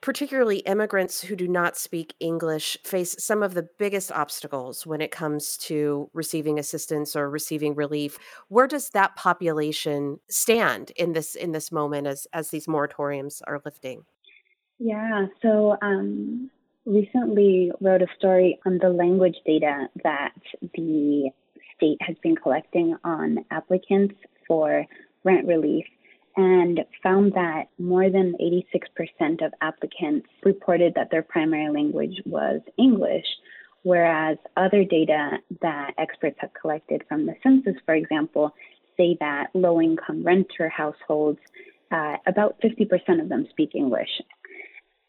particularly 0.00 0.58
immigrants 0.60 1.20
who 1.20 1.36
do 1.36 1.46
not 1.46 1.76
speak 1.76 2.14
English 2.20 2.76
face 2.84 3.14
some 3.18 3.42
of 3.42 3.54
the 3.54 3.68
biggest 3.78 4.10
obstacles 4.12 4.86
when 4.86 5.00
it 5.00 5.10
comes 5.10 5.56
to 5.58 6.08
receiving 6.14 6.58
assistance 6.58 7.14
or 7.14 7.28
receiving 7.28 7.74
relief. 7.74 8.18
Where 8.48 8.66
does 8.66 8.90
that 8.90 9.14
population 9.16 10.18
stand 10.28 10.90
in 10.96 11.12
this 11.12 11.34
in 11.34 11.52
this 11.52 11.70
moment 11.70 12.06
as 12.06 12.26
as 12.32 12.50
these 12.50 12.66
moratoriums 12.66 13.42
are 13.46 13.60
lifting? 13.64 14.04
Yeah, 14.78 15.26
so 15.42 15.76
um, 15.82 16.50
recently 16.86 17.70
wrote 17.80 18.02
a 18.02 18.06
story 18.18 18.58
on 18.66 18.78
the 18.78 18.88
language 18.88 19.36
data 19.46 19.88
that 20.02 20.32
the 20.74 21.30
state 21.76 21.98
has 22.00 22.16
been 22.22 22.36
collecting 22.36 22.96
on 23.04 23.44
applicants 23.50 24.14
for 24.46 24.84
rent 25.24 25.46
relief 25.46 25.84
and 26.36 26.80
found 27.02 27.32
that 27.34 27.64
more 27.78 28.08
than 28.08 28.34
86% 28.40 29.44
of 29.44 29.52
applicants 29.60 30.28
reported 30.44 30.94
that 30.94 31.10
their 31.10 31.22
primary 31.22 31.70
language 31.70 32.22
was 32.24 32.60
English, 32.78 33.26
whereas 33.82 34.38
other 34.56 34.84
data 34.84 35.38
that 35.60 35.92
experts 35.98 36.36
have 36.38 36.50
collected 36.60 37.02
from 37.08 37.26
the 37.26 37.34
census, 37.42 37.74
for 37.84 37.94
example, 37.94 38.54
say 38.96 39.16
that 39.20 39.48
low 39.54 39.80
income 39.80 40.22
renter 40.22 40.68
households, 40.68 41.40
uh, 41.90 42.16
about 42.26 42.60
50% 42.60 43.20
of 43.20 43.28
them 43.28 43.46
speak 43.50 43.74
English. 43.74 44.20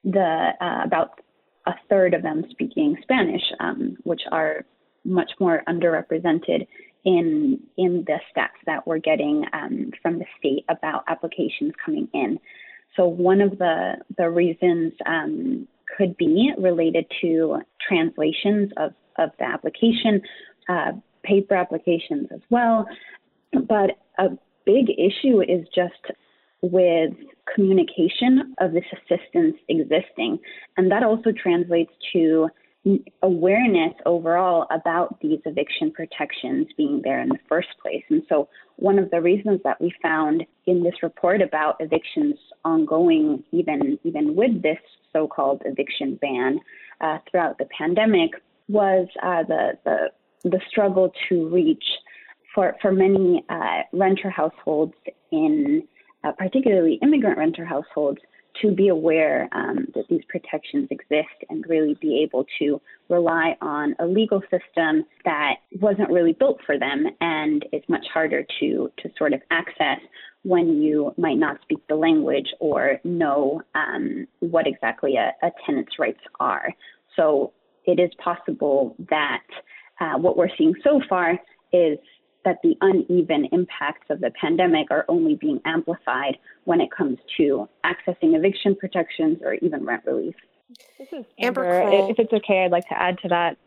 The 0.03 0.51
uh, 0.59 0.81
about 0.83 1.19
a 1.65 1.74
third 1.89 2.13
of 2.13 2.24
them 2.24 2.44
speaking 2.50 2.98
Spanish, 3.01 3.44
um, 3.60 3.98
which 4.03 4.22
are 4.32 4.65
much 5.03 5.32
more 5.39 5.63
underrepresented 5.68 6.68
in 7.03 7.60
in 7.77 8.03
the 8.06 8.20
stats 8.30 8.60
that 8.65 8.86
we're 8.86 9.00
getting 9.00 9.44
um, 9.53 9.91
from 10.01 10.20
the 10.20 10.25
state 10.38 10.65
about 10.70 11.03
applications 11.08 11.74
coming 11.84 12.08
in. 12.13 12.39
So 12.96 13.08
one 13.08 13.41
of 13.41 13.58
the 13.58 13.96
the 14.18 14.30
reasons 14.30 14.94
um, 15.06 15.68
could 15.98 16.18
be 16.18 16.51
related 16.58 17.06
to 17.22 17.62
translations 17.88 18.72
of, 18.77 18.94
of 19.18 19.32
the 19.39 19.46
application, 19.46 20.22
uh, 20.70 20.91
paper 21.24 21.56
applications 21.56 22.27
as 22.34 22.41
well. 22.50 22.86
But 23.53 23.91
a 24.18 24.30
big 24.65 24.89
issue 24.89 25.41
is 25.41 25.68
just 25.75 26.15
with 26.62 27.13
communication 27.53 28.53
of 28.60 28.74
this 28.74 28.86
assistance 28.94 29.56
existing. 29.68 30.39
And 30.77 30.91
that 30.91 31.03
also 31.03 31.32
translates 31.32 31.91
to 32.13 32.50
awareness 33.22 33.94
overall 34.08 34.65
about 34.72 35.20
these 35.22 35.39
eviction 35.46 35.91
protections 35.91 36.68
being 36.77 37.01
there 37.03 37.22
in 37.22 37.30
the 37.30 37.38
first 37.48 37.70
place. 37.82 38.03
And 38.10 38.24
so, 38.27 38.50
one 38.77 38.98
of 38.98 39.12
the 39.12 39.22
reasons 39.22 39.62
that 39.63 39.80
we 39.80 39.94
found 40.01 40.44
in 40.65 40.82
this 40.82 40.96
report 41.03 41.41
about 41.44 41.75
evictions 41.80 42.36
ongoing, 42.65 43.44
even 43.51 44.00
even 44.03 44.36
with 44.36 44.63
this 44.63 44.80
so-called 45.13 45.62
eviction 45.65 46.15
ban 46.15 46.60
uh, 47.01 47.20
throughout 47.30 47.60
the 47.60 47.68
pandemic, 47.77 48.32
was 48.68 49.08
uh, 49.22 49.44
the 49.44 49.77
the 49.86 50.50
the 50.50 50.60
struggle 50.68 51.13
to 51.30 51.50
reach 51.50 51.86
for 52.56 52.75
for 52.82 52.91
many 52.91 53.46
uh, 53.50 53.84
renter 53.94 54.32
households 54.32 54.96
in 55.32 55.84
uh, 56.23 56.31
particularly 56.33 56.99
immigrant 57.01 57.37
renter 57.37 57.65
households 57.65 58.19
to 58.61 58.71
be 58.71 58.89
aware 58.89 59.47
um, 59.53 59.87
that 59.95 60.03
these 60.09 60.23
protections 60.27 60.87
exist 60.91 61.29
and 61.49 61.65
really 61.67 61.97
be 62.01 62.21
able 62.21 62.45
to 62.59 62.81
rely 63.09 63.55
on 63.61 63.95
a 63.99 64.05
legal 64.05 64.41
system 64.41 65.05
that 65.23 65.55
wasn't 65.79 66.09
really 66.09 66.33
built 66.33 66.59
for 66.65 66.77
them 66.77 67.05
and 67.21 67.65
is 67.71 67.81
much 67.87 68.05
harder 68.13 68.45
to, 68.59 68.91
to 68.97 69.09
sort 69.17 69.33
of 69.33 69.41
access 69.51 69.99
when 70.43 70.81
you 70.81 71.13
might 71.17 71.37
not 71.37 71.61
speak 71.61 71.79
the 71.87 71.95
language 71.95 72.47
or 72.59 72.99
know 73.03 73.61
um, 73.75 74.27
what 74.39 74.67
exactly 74.67 75.15
a, 75.15 75.31
a, 75.45 75.51
tenant's 75.65 75.99
rights 75.99 76.21
are. 76.39 76.73
So 77.15 77.53
it 77.85 77.99
is 77.99 78.09
possible 78.23 78.95
that 79.09 79.43
uh, 79.99 80.17
what 80.17 80.35
we're 80.35 80.49
seeing 80.57 80.73
so 80.83 80.99
far 81.07 81.39
is 81.71 81.99
that 82.45 82.57
the 82.63 82.75
uneven 82.81 83.48
impacts 83.51 84.10
of 84.10 84.19
the 84.19 84.31
pandemic 84.39 84.89
are 84.91 85.05
only 85.07 85.36
being 85.36 85.60
amplified 85.65 86.38
when 86.65 86.81
it 86.81 86.89
comes 86.91 87.17
to 87.38 87.67
accessing 87.86 88.36
eviction 88.36 88.75
protections 88.75 89.39
or 89.43 89.55
even 89.55 89.86
rent 89.86 90.03
relief. 90.05 90.36
This 90.98 91.07
is 91.12 91.25
Amber. 91.39 91.81
Amber 91.81 92.10
if 92.10 92.19
it's 92.19 92.33
okay, 92.33 92.63
I'd 92.65 92.71
like 92.71 92.88
to 92.89 93.00
add 93.00 93.17
to 93.24 93.27
that. 93.29 93.57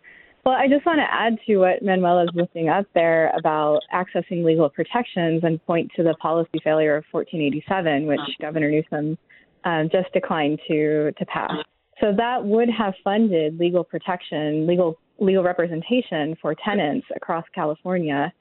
Well, 0.44 0.54
I 0.54 0.68
just 0.68 0.84
want 0.84 0.98
to 0.98 1.06
add 1.10 1.38
to 1.46 1.56
what 1.56 1.82
Manuela 1.82 2.24
is 2.24 2.30
lifting 2.34 2.68
up 2.68 2.86
there 2.94 3.32
about 3.36 3.80
accessing 3.92 4.44
legal 4.44 4.68
protections 4.68 5.42
and 5.42 5.64
point 5.64 5.90
to 5.96 6.02
the 6.02 6.14
policy 6.20 6.58
failure 6.62 6.96
of 6.96 7.04
1487, 7.10 8.06
which 8.06 8.20
Governor 8.40 8.70
Newsom 8.70 9.16
um, 9.64 9.88
just 9.90 10.12
declined 10.12 10.60
to 10.68 11.12
to 11.12 11.26
pass. 11.26 11.52
So 12.00 12.12
that 12.16 12.44
would 12.44 12.68
have 12.68 12.94
funded 13.02 13.58
legal 13.58 13.84
protection, 13.84 14.66
legal 14.66 14.98
legal 15.18 15.42
representation 15.42 16.36
for 16.42 16.54
tenants 16.54 17.06
across 17.14 17.44
California 17.54 18.32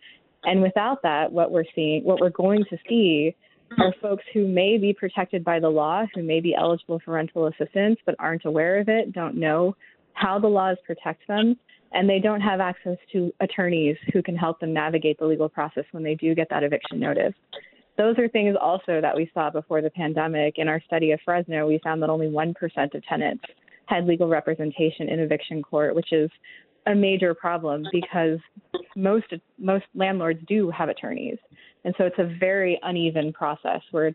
and 0.43 0.61
without 0.61 1.01
that, 1.03 1.31
what 1.31 1.51
we're 1.51 1.63
seeing, 1.75 2.03
what 2.03 2.19
we're 2.19 2.29
going 2.29 2.63
to 2.69 2.77
see 2.87 3.35
are 3.79 3.93
folks 4.01 4.23
who 4.33 4.47
may 4.47 4.77
be 4.77 4.93
protected 4.93 5.43
by 5.43 5.59
the 5.59 5.69
law, 5.69 6.05
who 6.13 6.21
may 6.21 6.39
be 6.39 6.55
eligible 6.55 7.01
for 7.03 7.13
rental 7.13 7.47
assistance, 7.47 7.97
but 8.05 8.15
aren't 8.19 8.45
aware 8.45 8.79
of 8.79 8.89
it, 8.89 9.13
don't 9.13 9.35
know 9.35 9.75
how 10.13 10.37
the 10.37 10.47
laws 10.47 10.77
protect 10.85 11.27
them, 11.27 11.57
and 11.91 12.09
they 12.09 12.19
don't 12.19 12.41
have 12.41 12.59
access 12.59 12.97
to 13.11 13.31
attorneys 13.39 13.97
who 14.13 14.21
can 14.21 14.35
help 14.35 14.59
them 14.59 14.73
navigate 14.73 15.17
the 15.19 15.25
legal 15.25 15.49
process 15.49 15.85
when 15.91 16.03
they 16.03 16.15
do 16.15 16.35
get 16.35 16.47
that 16.49 16.63
eviction 16.63 16.99
notice. 16.99 17.33
Those 17.97 18.17
are 18.17 18.27
things 18.27 18.55
also 18.59 19.01
that 19.01 19.15
we 19.15 19.29
saw 19.33 19.49
before 19.49 19.81
the 19.81 19.91
pandemic. 19.91 20.55
In 20.57 20.67
our 20.67 20.81
study 20.85 21.11
of 21.11 21.19
Fresno, 21.23 21.67
we 21.67 21.79
found 21.83 22.01
that 22.01 22.09
only 22.09 22.27
1% 22.27 22.55
of 22.95 23.03
tenants 23.05 23.43
had 23.85 24.05
legal 24.05 24.27
representation 24.27 25.09
in 25.09 25.19
eviction 25.19 25.61
court, 25.61 25.95
which 25.95 26.11
is 26.11 26.29
a 26.87 26.95
major 26.95 27.33
problem 27.33 27.85
because 27.91 28.39
most 28.95 29.25
most 29.57 29.85
landlords 29.95 30.39
do 30.47 30.69
have 30.69 30.89
attorneys, 30.89 31.37
and 31.83 31.93
so 31.97 32.05
it's 32.05 32.19
a 32.19 32.37
very 32.39 32.79
uneven 32.83 33.33
process 33.33 33.81
where 33.91 34.13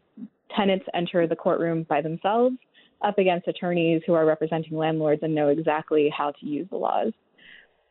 tenants 0.56 0.86
enter 0.94 1.26
the 1.26 1.36
courtroom 1.36 1.84
by 1.88 2.00
themselves 2.00 2.56
up 3.02 3.18
against 3.18 3.46
attorneys 3.46 4.02
who 4.06 4.14
are 4.14 4.26
representing 4.26 4.76
landlords 4.76 5.22
and 5.22 5.34
know 5.34 5.48
exactly 5.48 6.12
how 6.16 6.32
to 6.32 6.46
use 6.46 6.66
the 6.70 6.76
laws. 6.76 7.12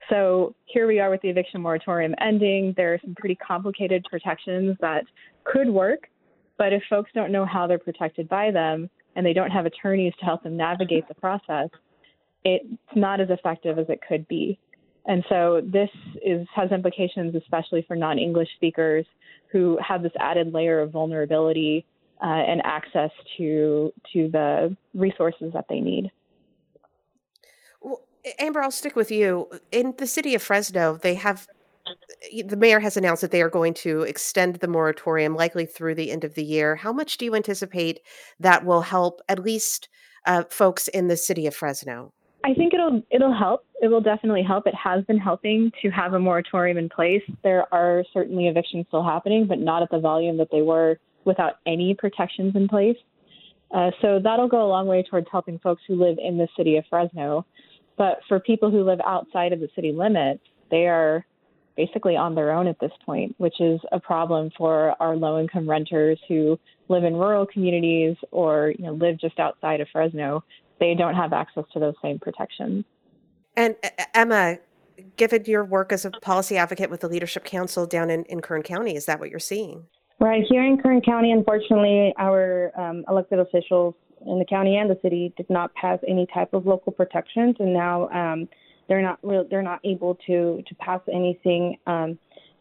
So 0.09 0.55
here 0.65 0.87
we 0.87 0.99
are 0.99 1.09
with 1.09 1.21
the 1.21 1.29
eviction 1.29 1.61
moratorium 1.61 2.15
ending. 2.21 2.73
There 2.77 2.93
are 2.93 2.99
some 3.03 3.15
pretty 3.15 3.35
complicated 3.35 4.05
protections 4.09 4.77
that 4.81 5.03
could 5.43 5.69
work, 5.69 6.07
but 6.57 6.73
if 6.73 6.81
folks 6.89 7.11
don't 7.13 7.31
know 7.31 7.45
how 7.45 7.67
they're 7.67 7.79
protected 7.79 8.27
by 8.29 8.51
them 8.51 8.89
and 9.15 9.25
they 9.25 9.33
don't 9.33 9.51
have 9.51 9.65
attorneys 9.65 10.13
to 10.19 10.25
help 10.25 10.43
them 10.43 10.55
navigate 10.55 11.07
the 11.07 11.15
process, 11.15 11.69
it's 12.43 12.65
not 12.95 13.19
as 13.19 13.29
effective 13.29 13.79
as 13.79 13.87
it 13.89 13.99
could 14.07 14.27
be. 14.27 14.59
And 15.07 15.23
so 15.29 15.61
this 15.63 15.89
is 16.23 16.45
has 16.53 16.71
implications, 16.71 17.33
especially 17.33 17.83
for 17.87 17.95
non-English 17.95 18.49
speakers 18.55 19.05
who 19.51 19.79
have 19.85 20.03
this 20.03 20.11
added 20.19 20.53
layer 20.53 20.81
of 20.81 20.91
vulnerability 20.91 21.85
uh, 22.21 22.25
and 22.25 22.61
access 22.65 23.11
to 23.37 23.93
to 24.13 24.29
the 24.29 24.75
resources 24.93 25.53
that 25.53 25.65
they 25.69 25.79
need. 25.79 26.11
Well, 27.81 28.01
Amber, 28.37 28.61
I'll 28.61 28.71
stick 28.71 28.97
with 28.97 29.09
you. 29.09 29.49
In 29.71 29.95
the 29.97 30.07
city 30.07 30.35
of 30.35 30.41
Fresno, 30.41 30.97
they 30.97 31.15
have 31.15 31.47
the 32.45 32.57
mayor 32.57 32.81
has 32.81 32.97
announced 32.97 33.21
that 33.21 33.31
they 33.31 33.41
are 33.41 33.49
going 33.49 33.73
to 33.73 34.01
extend 34.01 34.57
the 34.57 34.67
moratorium 34.67 35.35
likely 35.35 35.65
through 35.65 35.95
the 35.95 36.11
end 36.11 36.25
of 36.25 36.35
the 36.35 36.43
year. 36.43 36.75
How 36.75 36.91
much 36.91 37.17
do 37.17 37.23
you 37.23 37.33
anticipate 37.33 38.01
that 38.41 38.65
will 38.65 38.81
help 38.81 39.21
at 39.29 39.39
least 39.39 39.87
uh, 40.25 40.43
folks 40.49 40.89
in 40.89 41.07
the 41.07 41.15
city 41.15 41.47
of 41.47 41.55
Fresno? 41.55 42.11
I 42.43 42.53
think 42.53 42.73
it'll 42.73 43.01
it'll 43.11 43.37
help. 43.37 43.65
It 43.81 43.87
will 43.87 44.01
definitely 44.01 44.43
help. 44.43 44.67
It 44.67 44.75
has 44.75 45.03
been 45.05 45.17
helping 45.17 45.71
to 45.81 45.89
have 45.89 46.13
a 46.13 46.19
moratorium 46.19 46.77
in 46.77 46.89
place. 46.89 47.21
There 47.43 47.71
are 47.73 48.03
certainly 48.13 48.47
evictions 48.47 48.85
still 48.87 49.03
happening, 49.03 49.47
but 49.47 49.59
not 49.59 49.83
at 49.83 49.89
the 49.91 49.99
volume 49.99 50.37
that 50.37 50.49
they 50.51 50.61
were 50.61 50.97
without 51.25 51.55
any 51.65 51.93
protections 51.93 52.55
in 52.55 52.67
place. 52.67 52.97
Uh, 53.71 53.91
so 54.01 54.19
that'll 54.23 54.47
go 54.47 54.65
a 54.65 54.69
long 54.69 54.87
way 54.87 55.03
towards 55.03 55.27
helping 55.31 55.59
folks 55.59 55.81
who 55.87 55.95
live 55.95 56.17
in 56.23 56.37
the 56.37 56.47
city 56.55 56.77
of 56.77 56.85
Fresno. 56.89 57.45
But 57.97 58.19
for 58.27 58.39
people 58.39 58.71
who 58.71 58.83
live 58.83 58.99
outside 59.05 59.51
of 59.51 59.59
the 59.59 59.67
city 59.75 59.91
limits, 59.91 60.41
they 60.71 60.87
are 60.87 61.25
basically 61.75 62.15
on 62.15 62.33
their 62.33 62.51
own 62.51 62.67
at 62.67 62.79
this 62.79 62.91
point, 63.05 63.35
which 63.37 63.59
is 63.59 63.79
a 63.91 63.99
problem 63.99 64.51
for 64.57 64.95
our 65.01 65.15
low-income 65.15 65.69
renters 65.69 66.19
who 66.27 66.57
live 66.87 67.03
in 67.03 67.15
rural 67.15 67.45
communities 67.45 68.15
or 68.31 68.73
you 68.77 68.85
know 68.85 68.93
live 68.93 69.19
just 69.19 69.39
outside 69.39 69.81
of 69.81 69.87
Fresno 69.91 70.43
they 70.79 70.95
don't 70.95 71.15
have 71.15 71.33
access 71.33 71.63
to 71.73 71.79
those 71.79 71.95
same 72.01 72.19
protections. 72.19 72.85
And 73.55 73.75
Emma, 74.13 74.57
given 75.15 75.43
your 75.45 75.65
work 75.65 75.91
as 75.91 76.05
a 76.05 76.11
policy 76.11 76.57
advocate 76.57 76.89
with 76.89 77.01
the 77.01 77.07
Leadership 77.07 77.43
Council 77.43 77.85
down 77.85 78.09
in, 78.09 78.23
in 78.25 78.41
Kern 78.41 78.63
County, 78.63 78.95
is 78.95 79.05
that 79.05 79.19
what 79.19 79.29
you're 79.29 79.39
seeing? 79.39 79.85
Right. 80.19 80.43
Here 80.49 80.63
in 80.63 80.79
Kern 80.81 81.01
County, 81.01 81.31
unfortunately, 81.31 82.13
our 82.17 82.71
um, 82.79 83.05
elected 83.07 83.39
officials 83.39 83.93
in 84.25 84.39
the 84.39 84.45
county 84.45 84.77
and 84.77 84.89
the 84.89 84.97
city 85.03 85.31
did 85.37 85.49
not 85.49 85.73
pass 85.75 85.99
any 86.07 86.25
type 86.33 86.53
of 86.53 86.65
local 86.65 86.91
protections, 86.91 87.55
and 87.59 87.71
now 87.71 88.09
um, 88.09 88.49
they're 88.87 89.01
not 89.01 89.19
real, 89.21 89.45
they're 89.49 89.61
not 89.61 89.79
able 89.83 90.15
to 90.25 90.63
to 90.67 90.75
pass 90.75 91.01
anything 91.13 91.77
um, 91.85 92.17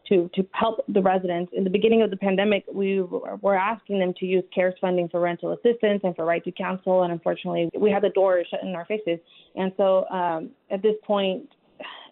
to 0.08 0.30
to 0.34 0.46
help 0.52 0.84
the 0.88 1.02
residents. 1.02 1.52
In 1.54 1.64
the 1.64 1.70
beginning 1.70 2.02
of 2.02 2.10
the 2.10 2.16
pandemic, 2.16 2.64
we 2.72 3.00
were 3.00 3.56
asking 3.56 3.98
them 3.98 4.14
to 4.18 4.26
use 4.26 4.44
CARES 4.54 4.74
funding 4.80 5.08
for 5.08 5.20
rental 5.20 5.52
assistance 5.52 6.00
and 6.04 6.14
for 6.14 6.24
right 6.24 6.42
to 6.44 6.52
counsel, 6.52 7.02
and 7.02 7.12
unfortunately, 7.12 7.70
we 7.78 7.90
had 7.90 8.02
the 8.02 8.10
door 8.10 8.42
shut 8.48 8.62
in 8.62 8.74
our 8.74 8.84
faces. 8.86 9.18
And 9.54 9.72
so, 9.76 10.08
um, 10.08 10.50
at 10.70 10.82
this 10.82 10.94
point, 11.04 11.48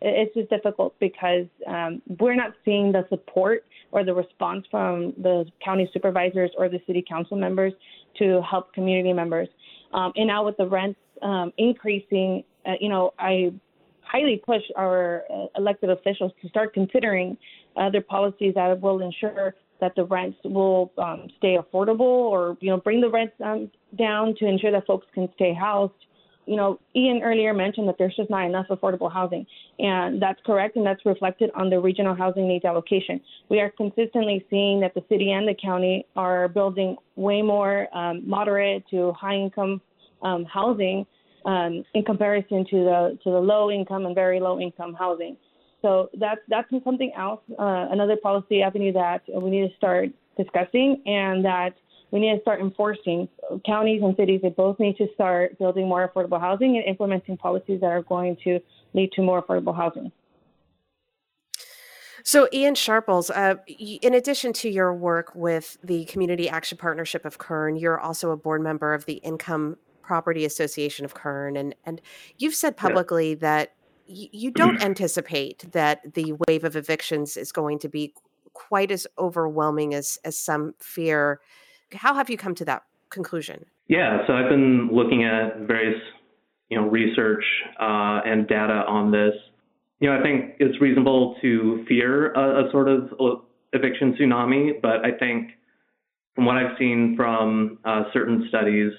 it's 0.00 0.34
just 0.34 0.50
difficult 0.50 0.94
because 1.00 1.46
um, 1.66 2.02
we're 2.20 2.34
not 2.34 2.52
seeing 2.64 2.92
the 2.92 3.06
support 3.08 3.64
or 3.92 4.04
the 4.04 4.12
response 4.12 4.66
from 4.70 5.12
the 5.22 5.44
county 5.64 5.88
supervisors 5.92 6.50
or 6.58 6.68
the 6.68 6.80
city 6.86 7.04
council 7.06 7.36
members 7.36 7.72
to 8.18 8.42
help 8.48 8.72
community 8.72 9.12
members. 9.12 9.48
Um, 9.92 10.12
and 10.16 10.26
now 10.26 10.44
with 10.44 10.56
the 10.56 10.66
rents 10.66 10.98
um, 11.22 11.52
increasing, 11.56 12.44
uh, 12.66 12.72
you 12.80 12.88
know, 12.88 13.14
I 13.18 13.52
highly 14.14 14.40
push 14.44 14.62
our 14.76 15.24
uh, 15.30 15.46
elected 15.56 15.90
officials 15.90 16.32
to 16.40 16.48
start 16.48 16.72
considering 16.72 17.36
other 17.76 18.00
policies 18.00 18.54
that 18.54 18.80
will 18.80 19.00
ensure 19.02 19.54
that 19.80 19.92
the 19.96 20.04
rents 20.04 20.38
will 20.44 20.92
um, 20.98 21.26
stay 21.38 21.58
affordable 21.58 22.00
or 22.00 22.56
you 22.60 22.70
know 22.70 22.76
bring 22.76 23.00
the 23.00 23.10
rents 23.10 23.34
um, 23.44 23.70
down 23.98 24.34
to 24.38 24.46
ensure 24.46 24.70
that 24.70 24.86
folks 24.86 25.06
can 25.14 25.28
stay 25.34 25.52
housed. 25.52 25.92
You 26.46 26.56
know 26.56 26.78
ian 26.94 27.22
earlier 27.24 27.52
mentioned 27.54 27.88
that 27.88 27.96
there's 27.98 28.14
just 28.14 28.30
not 28.30 28.44
enough 28.44 28.66
affordable 28.70 29.10
housing 29.10 29.46
and 29.78 30.20
that's 30.20 30.40
correct 30.44 30.76
and 30.76 30.86
that's 30.86 31.04
reflected 31.06 31.50
on 31.56 31.70
the 31.70 31.80
regional 31.80 32.14
housing 32.14 32.46
needs 32.46 32.64
allocation. 32.64 33.20
We 33.48 33.60
are 33.60 33.70
consistently 33.70 34.44
seeing 34.50 34.78
that 34.80 34.94
the 34.94 35.02
city 35.08 35.32
and 35.32 35.48
the 35.48 35.56
county 35.60 36.06
are 36.14 36.48
building 36.48 36.96
way 37.16 37.42
more 37.42 37.88
um, 37.96 38.28
moderate 38.28 38.84
to 38.90 39.12
high 39.12 39.36
income 39.36 39.80
um, 40.22 40.44
housing 40.44 41.06
um, 41.44 41.84
in 41.94 42.04
comparison 42.04 42.64
to 42.70 42.76
the 42.76 43.18
to 43.22 43.30
the 43.30 43.40
low 43.40 43.70
income 43.70 44.06
and 44.06 44.14
very 44.14 44.40
low 44.40 44.60
income 44.60 44.94
housing 44.94 45.36
so 45.84 46.08
that's 46.18 46.40
that's 46.48 46.66
something 46.82 47.12
else, 47.14 47.42
uh, 47.58 47.88
another 47.90 48.16
policy 48.16 48.62
avenue 48.62 48.90
that 48.94 49.20
we 49.28 49.50
need 49.50 49.68
to 49.68 49.76
start 49.76 50.08
discussing, 50.34 51.02
and 51.04 51.44
that 51.44 51.74
we 52.10 52.20
need 52.20 52.36
to 52.36 52.40
start 52.40 52.62
enforcing. 52.62 53.28
Counties 53.66 54.00
and 54.02 54.16
cities, 54.16 54.40
they 54.42 54.48
both 54.48 54.80
need 54.80 54.96
to 54.96 55.08
start 55.12 55.58
building 55.58 55.86
more 55.86 56.08
affordable 56.08 56.40
housing 56.40 56.78
and 56.78 56.86
implementing 56.86 57.36
policies 57.36 57.82
that 57.82 57.88
are 57.88 58.00
going 58.00 58.34
to 58.44 58.60
lead 58.94 59.12
to 59.12 59.20
more 59.20 59.42
affordable 59.42 59.76
housing. 59.76 60.10
So, 62.22 62.48
Ian 62.50 62.74
Sharples, 62.74 63.28
uh, 63.28 63.56
in 63.68 64.14
addition 64.14 64.54
to 64.54 64.70
your 64.70 64.94
work 64.94 65.34
with 65.34 65.76
the 65.84 66.06
Community 66.06 66.48
Action 66.48 66.78
Partnership 66.78 67.26
of 67.26 67.36
Kern, 67.36 67.76
you're 67.76 68.00
also 68.00 68.30
a 68.30 68.38
board 68.38 68.62
member 68.62 68.94
of 68.94 69.04
the 69.04 69.16
Income 69.16 69.76
Property 70.04 70.44
Association 70.44 71.04
of 71.04 71.14
Kern, 71.14 71.56
and 71.56 71.74
and 71.84 72.00
you've 72.38 72.54
said 72.54 72.76
publicly 72.76 73.30
yeah. 73.30 73.36
that 73.40 73.74
y- 74.08 74.28
you 74.32 74.50
don't 74.62 74.82
anticipate 74.82 75.70
that 75.72 76.14
the 76.14 76.34
wave 76.46 76.64
of 76.64 76.76
evictions 76.76 77.36
is 77.36 77.52
going 77.52 77.78
to 77.80 77.88
be 77.88 78.14
quite 78.52 78.90
as 78.90 79.06
overwhelming 79.18 79.94
as 79.94 80.18
as 80.24 80.36
some 80.36 80.74
fear. 80.80 81.40
How 81.92 82.14
have 82.14 82.30
you 82.30 82.36
come 82.36 82.54
to 82.56 82.64
that 82.64 82.82
conclusion? 83.10 83.66
Yeah, 83.88 84.26
so 84.26 84.32
I've 84.32 84.48
been 84.48 84.88
looking 84.92 85.24
at 85.24 85.66
various 85.66 86.00
you 86.68 86.80
know 86.80 86.88
research 86.88 87.44
uh, 87.80 88.20
and 88.24 88.46
data 88.48 88.84
on 88.86 89.10
this 89.10 89.34
you 90.04 90.10
know, 90.10 90.18
I 90.18 90.22
think 90.22 90.56
it's 90.58 90.78
reasonable 90.82 91.36
to 91.40 91.84
fear 91.88 92.32
a, 92.32 92.66
a 92.66 92.70
sort 92.72 92.88
of 92.88 93.10
eviction 93.72 94.14
tsunami, 94.14 94.80
but 94.82 95.04
I 95.04 95.16
think 95.18 95.52
from 96.34 96.44
what 96.44 96.56
I've 96.56 96.76
seen 96.78 97.14
from 97.16 97.78
uh, 97.86 98.04
certain 98.12 98.44
studies, 98.50 98.92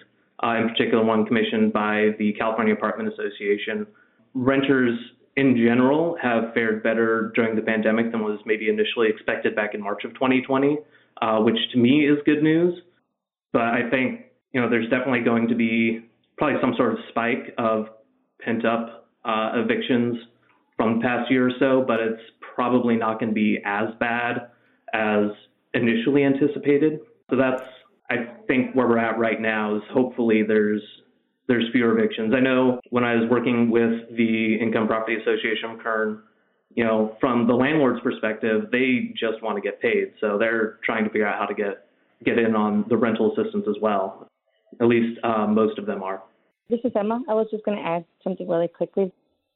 uh, 0.44 0.56
in 0.56 0.70
particular 0.70 1.04
one 1.04 1.26
commissioned 1.26 1.72
by 1.74 2.10
the 2.20 2.34
California 2.34 2.74
Apartment 2.74 3.10
Association, 3.14 3.88
renters 4.34 4.98
in 5.38 5.56
general 5.56 6.18
have 6.22 6.54
fared 6.54 6.82
better 6.84 7.32
during 7.36 7.56
the 7.56 7.62
pandemic 7.62 8.12
than 8.12 8.24
was 8.24 8.40
maybe 8.46 8.70
initially 8.70 9.10
expected 9.10 9.56
back 9.56 9.74
in 9.74 9.82
March 9.82 10.04
of 10.04 10.14
2020, 10.14 10.78
uh, 11.22 11.40
which 11.40 11.58
to 11.74 11.78
me 11.78 12.08
is 12.08 12.18
good 12.26 12.42
news. 12.42 12.80
But 13.52 13.64
I 13.64 13.90
think 13.90 14.22
you 14.54 14.62
know 14.62 14.70
there's 14.70 14.90
definitely 14.90 15.22
going 15.22 15.48
to 15.48 15.56
be 15.56 16.06
probably 16.38 16.60
some 16.62 16.74
sort 16.78 16.94
of 16.94 17.00
spike 17.10 17.54
of 17.58 17.88
pent 18.42 18.66
up 18.66 19.08
uh, 19.24 19.52
evictions 19.56 20.18
from 20.78 21.00
the 21.00 21.02
past 21.02 21.32
year 21.32 21.48
or 21.48 21.52
so, 21.60 21.84
but 21.86 22.00
it's 22.00 22.22
probably 22.56 22.96
not 22.96 23.20
going 23.20 23.30
to 23.30 23.36
be 23.36 23.60
as 23.66 23.90
bad 24.00 24.50
as 24.94 25.32
initially 25.74 26.24
anticipated. 26.24 27.00
So 27.30 27.38
that's 27.38 27.64
I 28.10 28.16
think 28.48 28.76
where 28.76 28.88
we're 28.88 28.98
at 28.98 29.18
right 29.18 29.42
now 29.42 29.76
is 29.78 29.84
hopefully 29.92 30.44
there's 30.48 30.82
there's 31.48 31.66
fewer 31.72 31.98
evictions. 31.98 32.34
I 32.36 32.40
know 32.40 32.80
when 32.90 33.04
I 33.04 33.16
was 33.16 33.30
working 33.30 33.70
with 33.70 34.16
the 34.16 34.56
Income 34.60 34.88
Property 34.88 35.16
Association 35.22 35.72
of 35.72 35.80
Kern, 35.80 36.24
you 36.74 36.84
know, 36.84 37.16
from 37.20 37.48
the 37.48 37.54
landlord's 37.54 38.02
perspective, 38.02 38.66
they 38.72 39.14
just 39.16 39.42
want 39.44 39.56
to 39.56 39.62
get 39.62 39.80
paid. 39.80 40.14
So 40.20 40.38
they're 40.40 40.80
trying 40.84 41.04
to 41.04 41.10
figure 41.10 41.28
out 41.28 41.38
how 41.40 41.46
to 41.46 41.54
get 41.54 41.88
get 42.24 42.40
in 42.40 42.56
on 42.56 42.86
the 42.90 42.98
rental 42.98 43.32
assistance 43.34 43.66
as 43.68 43.76
well. 43.82 44.28
At 44.82 44.88
least 44.88 45.20
uh, 45.24 45.48
most 45.48 45.78
of 45.78 45.86
them 45.86 46.04
are. 46.04 46.24
This 46.70 46.80
is 46.84 46.92
Emma. 46.96 47.22
I 47.30 47.34
was 47.34 47.48
just 47.52 47.64
going 47.64 47.78
to 47.78 47.84
add 47.84 48.06
something 48.24 48.48
really 48.48 48.68
quickly. 48.68 49.12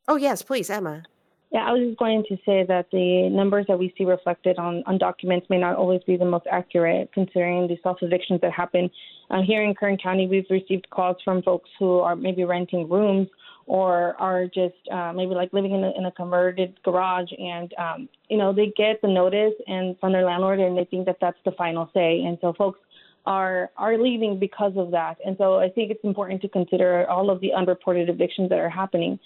Oh, 0.08 0.16
yes, 0.16 0.42
please, 0.42 0.70
Emma. 0.70 1.04
Yeah, 1.52 1.62
I 1.62 1.72
was 1.72 1.82
just 1.82 1.98
going 1.98 2.24
to 2.30 2.36
say 2.46 2.64
that 2.68 2.86
the 2.92 3.28
numbers 3.32 3.66
that 3.68 3.80
we 3.80 3.92
see 3.98 4.06
reflected 4.06 4.60
on, 4.60 4.84
on 4.86 5.00
documents 5.00 5.48
may 5.50 5.58
not 5.58 5.78
always 5.78 6.02
be 6.06 6.16
the 6.16 6.26
most 6.26 6.46
accurate, 6.52 7.12
considering 7.12 7.68
the 7.68 7.78
self 7.82 7.98
evictions 8.02 8.42
that 8.42 8.52
happen. 8.52 8.90
Uh, 9.32 9.42
here 9.42 9.64
in 9.64 9.74
Kern 9.74 9.98
County, 9.98 10.28
we've 10.28 10.46
received 10.52 10.88
calls 10.92 11.18
from 11.26 11.42
folks 11.42 11.70
who 11.80 12.00
are 12.00 12.16
maybe 12.16 12.44
renting 12.44 12.88
rooms 12.88 13.28
or 13.66 14.16
are 14.20 14.46
just 14.46 14.76
uh, 14.92 15.12
maybe 15.14 15.34
like 15.34 15.52
living 15.52 15.72
in 15.74 15.84
a, 15.84 15.92
in 15.98 16.06
a 16.06 16.12
converted 16.12 16.78
garage, 16.84 17.30
and 17.38 17.74
um, 17.80 18.10
you 18.28 18.38
know 18.38 18.54
they 18.54 18.74
get 18.76 19.02
the 19.02 19.08
notice 19.08 19.54
and 19.68 19.98
from 20.00 20.12
their 20.12 20.26
landlord, 20.26 20.60
and 20.60 20.78
they 20.78 20.86
think 20.86 21.06
that 21.08 21.18
that's 21.20 21.38
the 21.46 21.52
final 21.52 21.90
say, 21.94 22.22
and 22.22 22.38
so 22.42 22.54
folks 22.54 22.80
are 23.26 23.70
are 23.78 23.98
leaving 23.98 24.40
because 24.40 24.74
of 24.76 24.92
that. 24.92 25.18
And 25.26 25.36
so 25.38 25.60
I 25.60 25.70
think 25.70 25.92
it's 25.92 26.04
important 26.04 26.42
to 26.42 26.50
consider 26.50 27.08
all 27.10 27.30
of 27.30 27.42
the 27.42 27.54
unreported 27.54 28.10
evictions 28.10 28.50
that 28.50 28.60
are 28.60 28.70
happening. 28.70 29.20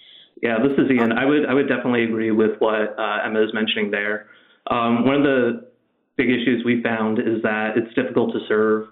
Yeah, 0.44 0.58
this 0.58 0.72
is 0.76 0.90
Ian. 0.90 1.10
I 1.12 1.24
would 1.24 1.46
I 1.46 1.54
would 1.54 1.68
definitely 1.68 2.04
agree 2.04 2.30
with 2.30 2.58
what 2.58 2.98
uh, 2.98 3.18
Emma 3.24 3.42
is 3.42 3.54
mentioning 3.54 3.90
there. 3.90 4.26
Um, 4.70 5.06
one 5.06 5.16
of 5.16 5.22
the 5.22 5.70
big 6.16 6.28
issues 6.28 6.62
we 6.66 6.82
found 6.82 7.18
is 7.18 7.40
that 7.42 7.78
it's 7.78 7.92
difficult 7.94 8.34
to 8.34 8.40
serve 8.46 8.88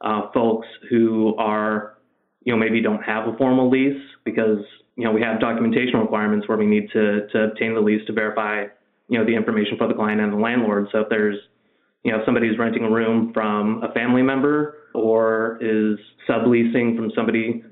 uh, 0.00 0.22
folks 0.34 0.66
who 0.90 1.36
are, 1.36 1.98
you 2.42 2.52
know, 2.52 2.58
maybe 2.58 2.82
don't 2.82 3.02
have 3.04 3.28
a 3.28 3.36
formal 3.36 3.70
lease 3.70 4.02
because 4.24 4.58
you 4.96 5.04
know 5.04 5.12
we 5.12 5.22
have 5.22 5.38
documentation 5.38 6.00
requirements 6.00 6.48
where 6.48 6.58
we 6.58 6.66
need 6.66 6.90
to 6.92 7.28
to 7.28 7.44
obtain 7.44 7.74
the 7.74 7.80
lease 7.80 8.04
to 8.08 8.12
verify, 8.12 8.64
you 9.08 9.16
know, 9.16 9.24
the 9.24 9.36
information 9.36 9.78
for 9.78 9.86
the 9.86 9.94
client 9.94 10.20
and 10.20 10.32
the 10.32 10.36
landlord. 10.36 10.88
So 10.90 11.02
if 11.02 11.08
there's, 11.08 11.38
you 12.02 12.10
know, 12.10 12.18
somebody 12.24 12.48
who's 12.48 12.58
renting 12.58 12.82
a 12.82 12.90
room 12.90 13.30
from 13.32 13.80
a 13.84 13.92
family 13.92 14.22
member 14.22 14.78
or 14.92 15.56
is 15.60 16.00
subleasing 16.28 16.96
from 16.96 17.12
somebody 17.14 17.62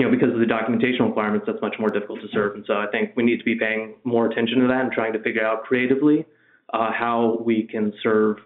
you 0.00 0.06
know, 0.06 0.10
because 0.10 0.32
of 0.32 0.40
the 0.40 0.46
documentation 0.46 1.04
requirements, 1.04 1.44
that's 1.46 1.60
much 1.60 1.74
more 1.78 1.90
difficult 1.90 2.22
to 2.22 2.28
serve. 2.32 2.54
And 2.54 2.64
so 2.66 2.72
I 2.72 2.86
think 2.90 3.10
we 3.16 3.22
need 3.22 3.36
to 3.36 3.44
be 3.44 3.54
paying 3.54 3.96
more 4.04 4.24
attention 4.24 4.60
to 4.60 4.66
that 4.68 4.80
and 4.80 4.90
trying 4.90 5.12
to 5.12 5.22
figure 5.22 5.44
out 5.44 5.64
creatively 5.64 6.24
uh, 6.72 6.90
how 6.90 7.38
we 7.44 7.64
can 7.64 7.92
serve, 8.02 8.38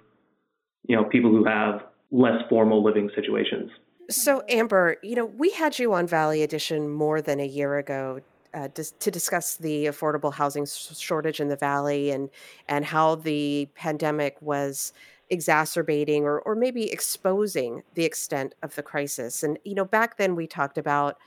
you 0.88 0.96
know, 0.96 1.04
people 1.04 1.30
who 1.30 1.44
have 1.44 1.82
less 2.10 2.42
formal 2.48 2.82
living 2.82 3.08
situations. 3.14 3.70
So, 4.10 4.42
Amber, 4.48 4.96
you 5.04 5.14
know, 5.14 5.26
we 5.26 5.50
had 5.50 5.78
you 5.78 5.94
on 5.94 6.08
Valley 6.08 6.42
Edition 6.42 6.88
more 6.88 7.22
than 7.22 7.38
a 7.38 7.46
year 7.46 7.78
ago 7.78 8.18
uh, 8.52 8.66
to 8.68 9.10
discuss 9.12 9.56
the 9.56 9.86
affordable 9.86 10.34
housing 10.34 10.66
shortage 10.66 11.38
in 11.38 11.46
the 11.48 11.56
valley 11.56 12.10
and 12.10 12.30
and 12.68 12.84
how 12.84 13.14
the 13.14 13.68
pandemic 13.76 14.36
was 14.40 14.92
exacerbating 15.30 16.24
or 16.24 16.40
or 16.40 16.54
maybe 16.54 16.90
exposing 16.90 17.82
the 17.94 18.04
extent 18.04 18.54
of 18.62 18.74
the 18.74 18.82
crisis. 18.82 19.42
And 19.42 19.58
you 19.64 19.74
know, 19.74 19.84
back 19.84 20.16
then 20.16 20.34
we 20.36 20.46
talked 20.46 20.78
about 20.78 21.18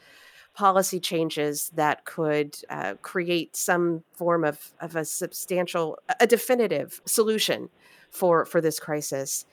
policy 0.58 1.00
changes 1.00 1.72
that 1.76 2.04
could 2.04 2.58
uh, 2.70 2.96
create 3.04 3.56
some 3.56 4.04
form 4.14 4.44
of, 4.44 4.74
of 4.82 4.96
a 4.96 5.06
substantial, 5.06 6.00
a 6.20 6.26
definitive 6.26 7.00
solution 7.06 7.70
for 8.10 8.44
for 8.44 8.60
this 8.60 8.80
crisis. 8.80 9.46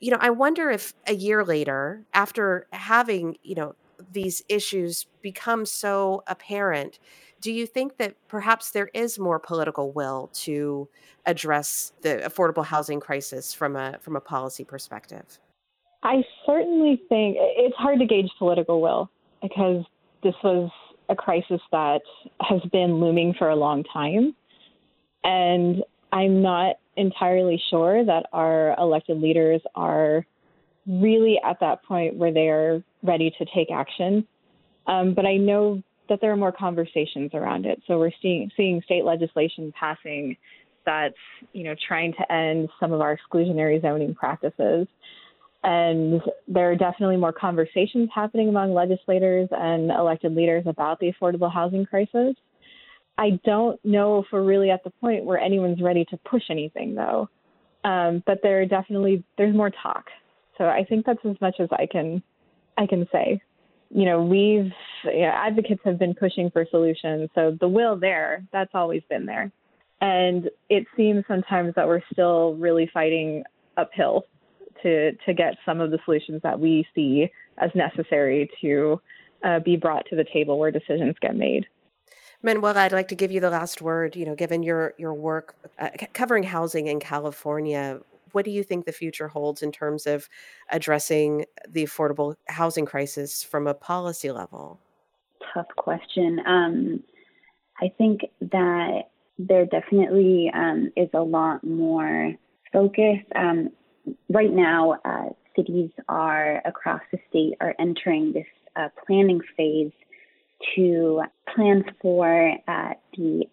You 0.00 0.12
know, 0.12 0.18
I 0.20 0.30
wonder 0.30 0.70
if 0.70 0.94
a 1.06 1.14
year 1.14 1.44
later, 1.44 2.04
after 2.14 2.66
having 2.72 3.36
you 3.42 3.54
know 3.54 3.74
these 4.12 4.42
issues 4.48 5.06
become 5.20 5.66
so 5.66 6.22
apparent, 6.26 6.98
do 7.40 7.52
you 7.52 7.66
think 7.66 7.96
that 7.98 8.14
perhaps 8.28 8.70
there 8.70 8.88
is 8.94 9.18
more 9.18 9.38
political 9.38 9.92
will 9.92 10.30
to 10.32 10.88
address 11.26 11.92
the 12.02 12.22
affordable 12.24 12.64
housing 12.64 13.00
crisis 13.00 13.52
from 13.52 13.76
a 13.76 13.98
from 14.00 14.16
a 14.16 14.20
policy 14.20 14.64
perspective? 14.64 15.38
I 16.02 16.24
certainly 16.44 17.02
think 17.08 17.36
it's 17.38 17.76
hard 17.76 17.98
to 17.98 18.06
gauge 18.06 18.30
political 18.38 18.80
will 18.80 19.10
because 19.42 19.84
this 20.22 20.34
was 20.42 20.70
a 21.08 21.16
crisis 21.16 21.60
that 21.72 22.02
has 22.40 22.60
been 22.72 23.00
looming 23.00 23.34
for 23.34 23.48
a 23.48 23.56
long 23.56 23.84
time. 23.84 24.34
And 25.24 25.82
I'm 26.12 26.42
not 26.42 26.76
entirely 26.96 27.62
sure 27.70 28.04
that 28.04 28.26
our 28.32 28.74
elected 28.78 29.20
leaders 29.20 29.60
are 29.74 30.24
really 30.86 31.40
at 31.44 31.60
that 31.60 31.84
point 31.84 32.14
where 32.14 32.32
they 32.32 32.48
are 32.48 32.82
ready 33.02 33.34
to 33.38 33.44
take 33.54 33.70
action. 33.70 34.26
Um, 34.86 35.14
but 35.14 35.26
I 35.26 35.36
know 35.36 35.82
that 36.08 36.20
there 36.20 36.32
are 36.32 36.36
more 36.36 36.52
conversations 36.52 37.30
around 37.34 37.66
it. 37.66 37.82
So 37.86 37.98
we're 37.98 38.12
seeing 38.22 38.50
seeing 38.56 38.82
state 38.84 39.04
legislation 39.04 39.72
passing 39.78 40.36
that's 40.84 41.14
you 41.52 41.64
know 41.64 41.74
trying 41.86 42.12
to 42.14 42.32
end 42.32 42.68
some 42.78 42.92
of 42.92 43.00
our 43.00 43.16
exclusionary 43.16 43.80
zoning 43.82 44.14
practices. 44.14 44.86
And 45.62 46.22
there 46.46 46.70
are 46.70 46.76
definitely 46.76 47.16
more 47.16 47.32
conversations 47.32 48.08
happening 48.14 48.48
among 48.48 48.72
legislators 48.72 49.48
and 49.50 49.90
elected 49.90 50.34
leaders 50.34 50.64
about 50.66 51.00
the 51.00 51.12
affordable 51.12 51.52
housing 51.52 51.84
crisis. 51.84 52.36
I 53.18 53.40
don't 53.44 53.82
know 53.84 54.20
if 54.20 54.26
we're 54.30 54.44
really 54.44 54.70
at 54.70 54.84
the 54.84 54.90
point 54.90 55.24
where 55.24 55.38
anyone's 55.38 55.80
ready 55.80 56.04
to 56.10 56.16
push 56.18 56.42
anything, 56.50 56.94
though. 56.94 57.28
Um, 57.82 58.22
but 58.26 58.40
there 58.42 58.60
are 58.60 58.66
definitely 58.66 59.24
there's 59.38 59.56
more 59.56 59.70
talk. 59.82 60.04
So 60.58 60.64
I 60.64 60.84
think 60.88 61.06
that's 61.06 61.24
as 61.24 61.36
much 61.40 61.56
as 61.58 61.68
I 61.72 61.86
can 61.90 62.22
I 62.78 62.86
can 62.86 63.08
say. 63.10 63.40
You 63.90 64.04
know, 64.04 64.22
we've 64.22 64.72
advocates 65.06 65.80
have 65.84 65.98
been 65.98 66.14
pushing 66.14 66.50
for 66.50 66.66
solutions, 66.70 67.30
so 67.34 67.56
the 67.60 67.68
will 67.68 67.96
there 67.96 68.44
that's 68.52 68.72
always 68.74 69.02
been 69.08 69.26
there. 69.26 69.50
And 70.00 70.50
it 70.68 70.86
seems 70.96 71.24
sometimes 71.26 71.74
that 71.76 71.86
we're 71.86 72.02
still 72.12 72.54
really 72.56 72.90
fighting 72.92 73.44
uphill 73.76 74.24
to 74.82 75.12
to 75.12 75.34
get 75.34 75.54
some 75.64 75.80
of 75.80 75.90
the 75.90 75.98
solutions 76.04 76.40
that 76.42 76.58
we 76.58 76.86
see 76.94 77.30
as 77.58 77.70
necessary 77.74 78.50
to 78.60 79.00
uh, 79.44 79.60
be 79.60 79.76
brought 79.76 80.04
to 80.10 80.16
the 80.16 80.24
table 80.32 80.58
where 80.58 80.70
decisions 80.70 81.14
get 81.20 81.36
made. 81.36 81.66
Manuel, 82.42 82.76
I'd 82.76 82.92
like 82.92 83.08
to 83.08 83.14
give 83.14 83.32
you 83.32 83.40
the 83.40 83.50
last 83.50 83.80
word. 83.80 84.16
You 84.16 84.26
know, 84.26 84.34
given 84.34 84.62
your 84.62 84.94
your 84.98 85.14
work 85.14 85.54
uh, 85.78 85.90
covering 86.12 86.42
housing 86.42 86.86
in 86.86 87.00
California, 87.00 88.00
what 88.36 88.44
do 88.44 88.50
you 88.50 88.62
think 88.62 88.84
the 88.84 88.92
future 88.92 89.28
holds 89.28 89.62
in 89.62 89.72
terms 89.72 90.06
of 90.06 90.28
addressing 90.70 91.46
the 91.66 91.84
affordable 91.84 92.34
housing 92.48 92.84
crisis 92.84 93.42
from 93.42 93.66
a 93.66 93.72
policy 93.72 94.30
level? 94.30 94.78
Tough 95.54 95.68
question. 95.78 96.40
Um, 96.46 97.02
I 97.80 97.90
think 97.96 98.20
that 98.42 99.04
there 99.38 99.64
definitely 99.64 100.50
um, 100.52 100.92
is 100.98 101.08
a 101.14 101.22
lot 101.22 101.64
more 101.64 102.34
focus. 102.74 103.16
Um, 103.34 103.70
right 104.28 104.52
now, 104.52 104.96
uh, 105.06 105.30
cities 105.56 105.88
are 106.10 106.60
across 106.66 107.00
the 107.12 107.18
state 107.30 107.54
are 107.62 107.74
entering 107.78 108.34
this 108.34 108.44
uh, 108.76 108.88
planning 109.06 109.40
phase 109.56 109.92
to 110.74 111.22
plan 111.54 111.86
for 112.02 112.52
uh, 112.68 112.92
the 113.16 113.44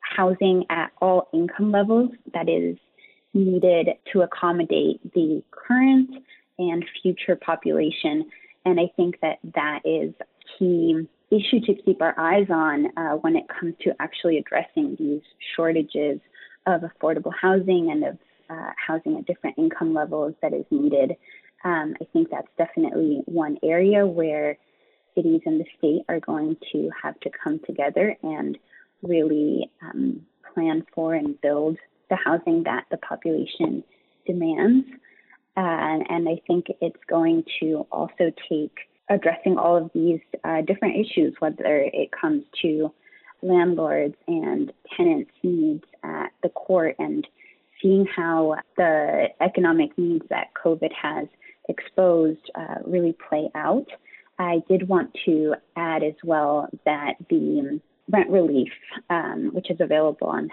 housing 0.00 0.64
at 0.70 0.92
all 1.02 1.28
income 1.34 1.72
levels 1.72 2.08
that 2.32 2.48
is 2.48 2.78
needed 3.34 3.88
to 4.12 4.22
accommodate 4.22 5.00
the 5.12 5.42
current 5.50 6.10
and 6.58 6.84
future 7.02 7.36
population. 7.36 8.30
And 8.64 8.80
I 8.80 8.90
think 8.96 9.20
that 9.20 9.38
that 9.54 9.80
is 9.84 10.14
a 10.20 10.58
key 10.58 11.06
issue 11.30 11.60
to 11.66 11.74
keep 11.82 12.00
our 12.00 12.18
eyes 12.18 12.46
on 12.48 12.86
uh, 12.96 13.16
when 13.16 13.36
it 13.36 13.44
comes 13.48 13.74
to 13.82 13.94
actually 14.00 14.38
addressing 14.38 14.96
these 14.98 15.22
shortages 15.56 16.20
of 16.66 16.82
affordable 16.82 17.32
housing 17.40 17.90
and 17.90 18.04
of 18.04 18.18
uh, 18.50 18.70
housing 18.76 19.18
at 19.18 19.26
different 19.26 19.58
income 19.58 19.92
levels 19.94 20.34
that 20.42 20.52
is 20.52 20.64
needed. 20.70 21.16
Um, 21.64 21.94
I 22.00 22.04
think 22.12 22.28
that's 22.30 22.48
definitely 22.58 23.22
one 23.24 23.58
area 23.62 24.06
where 24.06 24.58
cities 25.14 25.40
and 25.46 25.60
the 25.60 25.64
state 25.78 26.02
are 26.08 26.20
going 26.20 26.56
to 26.72 26.90
have 27.02 27.18
to 27.20 27.30
come 27.42 27.60
together 27.66 28.16
and 28.22 28.58
really 29.02 29.70
um, 29.82 30.20
plan 30.52 30.84
for 30.94 31.14
and 31.14 31.40
build 31.40 31.78
the 32.10 32.16
housing 32.16 32.64
that 32.64 32.84
the 32.90 32.96
population 32.98 33.84
demands. 34.26 34.86
Uh, 35.56 36.02
and 36.08 36.28
I 36.28 36.40
think 36.46 36.66
it's 36.80 37.02
going 37.08 37.44
to 37.60 37.86
also 37.92 38.32
take 38.48 38.76
addressing 39.08 39.58
all 39.58 39.76
of 39.76 39.90
these 39.94 40.20
uh, 40.42 40.62
different 40.62 40.96
issues, 40.96 41.34
whether 41.38 41.88
it 41.92 42.10
comes 42.10 42.44
to 42.62 42.92
landlords 43.42 44.16
and 44.26 44.72
tenants' 44.96 45.30
needs 45.42 45.84
at 46.02 46.30
the 46.42 46.48
court 46.48 46.96
and 46.98 47.26
seeing 47.80 48.06
how 48.06 48.56
the 48.76 49.28
economic 49.40 49.96
needs 49.98 50.24
that 50.30 50.48
COVID 50.64 50.90
has 50.92 51.28
exposed 51.68 52.50
uh, 52.54 52.76
really 52.86 53.14
play 53.28 53.50
out. 53.54 53.86
I 54.38 54.62
did 54.68 54.88
want 54.88 55.16
to 55.26 55.54
add 55.76 56.02
as 56.02 56.14
well 56.24 56.68
that 56.84 57.14
the 57.30 57.80
rent 58.10 58.30
relief, 58.30 58.72
um, 59.10 59.50
which 59.52 59.70
is 59.70 59.80
available 59.80 60.26
on 60.26 60.48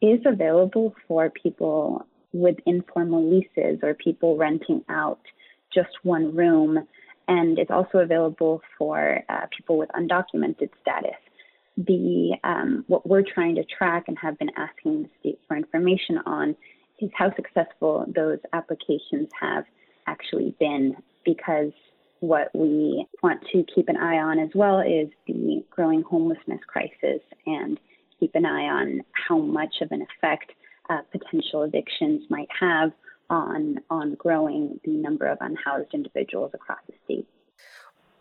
is 0.00 0.20
available 0.26 0.94
for 1.06 1.30
people 1.30 2.06
with 2.32 2.56
informal 2.66 3.22
leases 3.30 3.78
or 3.82 3.94
people 3.94 4.36
renting 4.36 4.84
out 4.88 5.20
just 5.72 5.90
one 6.02 6.34
room, 6.34 6.86
and 7.28 7.58
it's 7.58 7.70
also 7.70 7.98
available 7.98 8.60
for 8.78 9.22
uh, 9.28 9.46
people 9.56 9.78
with 9.78 9.88
undocumented 9.90 10.70
status. 10.82 11.16
The 11.76 12.36
um, 12.44 12.84
what 12.86 13.06
we're 13.06 13.22
trying 13.22 13.56
to 13.56 13.64
track 13.64 14.04
and 14.08 14.16
have 14.18 14.38
been 14.38 14.50
asking 14.56 15.02
the 15.02 15.08
state 15.20 15.40
for 15.48 15.56
information 15.56 16.18
on 16.26 16.56
is 17.00 17.10
how 17.14 17.34
successful 17.34 18.04
those 18.14 18.38
applications 18.52 19.28
have 19.40 19.64
actually 20.06 20.54
been, 20.60 20.96
because 21.24 21.72
what 22.20 22.50
we 22.54 23.06
want 23.22 23.40
to 23.52 23.64
keep 23.74 23.88
an 23.88 23.96
eye 23.96 24.18
on 24.18 24.38
as 24.38 24.50
well 24.54 24.80
is 24.80 25.08
the 25.26 25.64
growing 25.70 26.02
homelessness 26.02 26.60
crisis 26.66 27.20
and 27.46 27.78
keep 28.18 28.34
an 28.34 28.46
eye 28.46 28.64
on 28.64 29.02
how 29.12 29.38
much 29.38 29.76
of 29.80 29.90
an 29.92 30.02
effect 30.02 30.52
uh, 30.90 31.00
potential 31.12 31.62
evictions 31.62 32.22
might 32.28 32.48
have 32.58 32.92
on 33.30 33.78
on 33.90 34.14
growing 34.14 34.78
the 34.84 34.92
number 34.92 35.26
of 35.26 35.38
unhoused 35.40 35.94
individuals 35.94 36.50
across 36.54 36.80
the 36.86 36.94
state. 37.04 37.26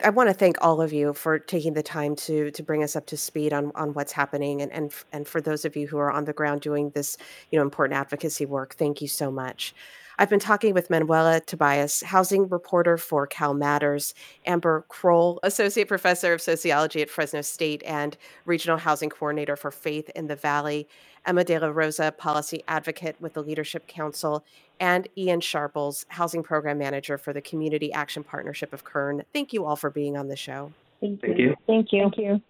I 0.04 0.10
want 0.10 0.30
to 0.30 0.34
thank 0.34 0.58
all 0.62 0.82
of 0.82 0.92
you 0.92 1.14
for 1.14 1.40
taking 1.40 1.74
the 1.74 1.84
time 1.84 2.16
to 2.18 2.52
to 2.52 2.64
bring 2.64 2.84
us 2.84 2.96
up 2.96 3.06
to 3.08 3.18
speed 3.18 3.54
on, 3.54 3.72
on 3.76 3.94
what's 3.94 4.12
happening 4.12 4.62
and, 4.62 4.72
and 4.72 4.94
and 5.12 5.28
for 5.28 5.42
those 5.42 5.66
of 5.66 5.76
you 5.76 5.88
who 5.88 5.98
are 5.98 6.12
on 6.12 6.26
the 6.26 6.34
ground 6.34 6.62
doing 6.62 6.90
this 6.92 7.18
you 7.52 7.58
know 7.58 7.64
important 7.64 7.98
advocacy 7.98 8.46
work 8.46 8.76
thank 8.76 9.02
you 9.02 9.08
so 9.08 9.32
much 9.32 9.74
I've 10.19 10.30
been 10.30 10.39
talking 10.39 10.76
with 10.76 10.91
Manuela 10.91 11.39
Tobias, 11.39 12.04
housing 12.04 12.47
reporter 12.47 12.97
for 12.97 13.26
Cal 13.26 13.54
Matters, 13.56 14.13
Amber 14.45 14.86
Crowell, 14.88 15.39
associate 15.41 15.88
professor 15.88 16.34
of 16.34 16.41
sociology 16.41 17.02
at 17.02 17.10
Fresno 17.10 17.41
State 17.41 17.82
and 17.84 18.15
regional 18.45 18.78
housing 18.78 19.10
coordinator 19.10 19.56
for 19.56 19.71
Faith 19.71 20.12
in 20.15 20.28
the 20.28 20.36
Valley, 20.36 20.88
Emma 21.26 21.43
De 21.43 21.58
La 21.58 21.67
Rosa, 21.67 22.12
policy 22.12 22.63
advocate 22.67 23.15
with 23.19 23.34
the 23.34 23.41
Leadership 23.41 23.88
Council, 23.88 24.45
and 24.80 25.08
Ian 25.17 25.41
Sharples, 25.41 26.06
housing 26.10 26.43
program 26.43 26.78
manager 26.78 27.17
for 27.17 27.34
the 27.34 27.41
Community 27.41 27.91
Action 27.91 28.23
Partnership 28.23 28.71
of 28.71 28.84
Kern. 28.84 29.23
Thank 29.34 29.52
you 29.52 29.65
all 29.65 29.76
for 29.76 29.89
being 29.89 30.15
on 30.15 30.28
the 30.28 30.36
show. 30.36 30.71
Thank 31.02 31.23
you. 31.23 31.28
Thank 31.28 31.39
you. 31.39 31.56
Thank 31.65 31.91
you. 31.91 32.02
Thank 32.02 32.17
you. 32.17 32.41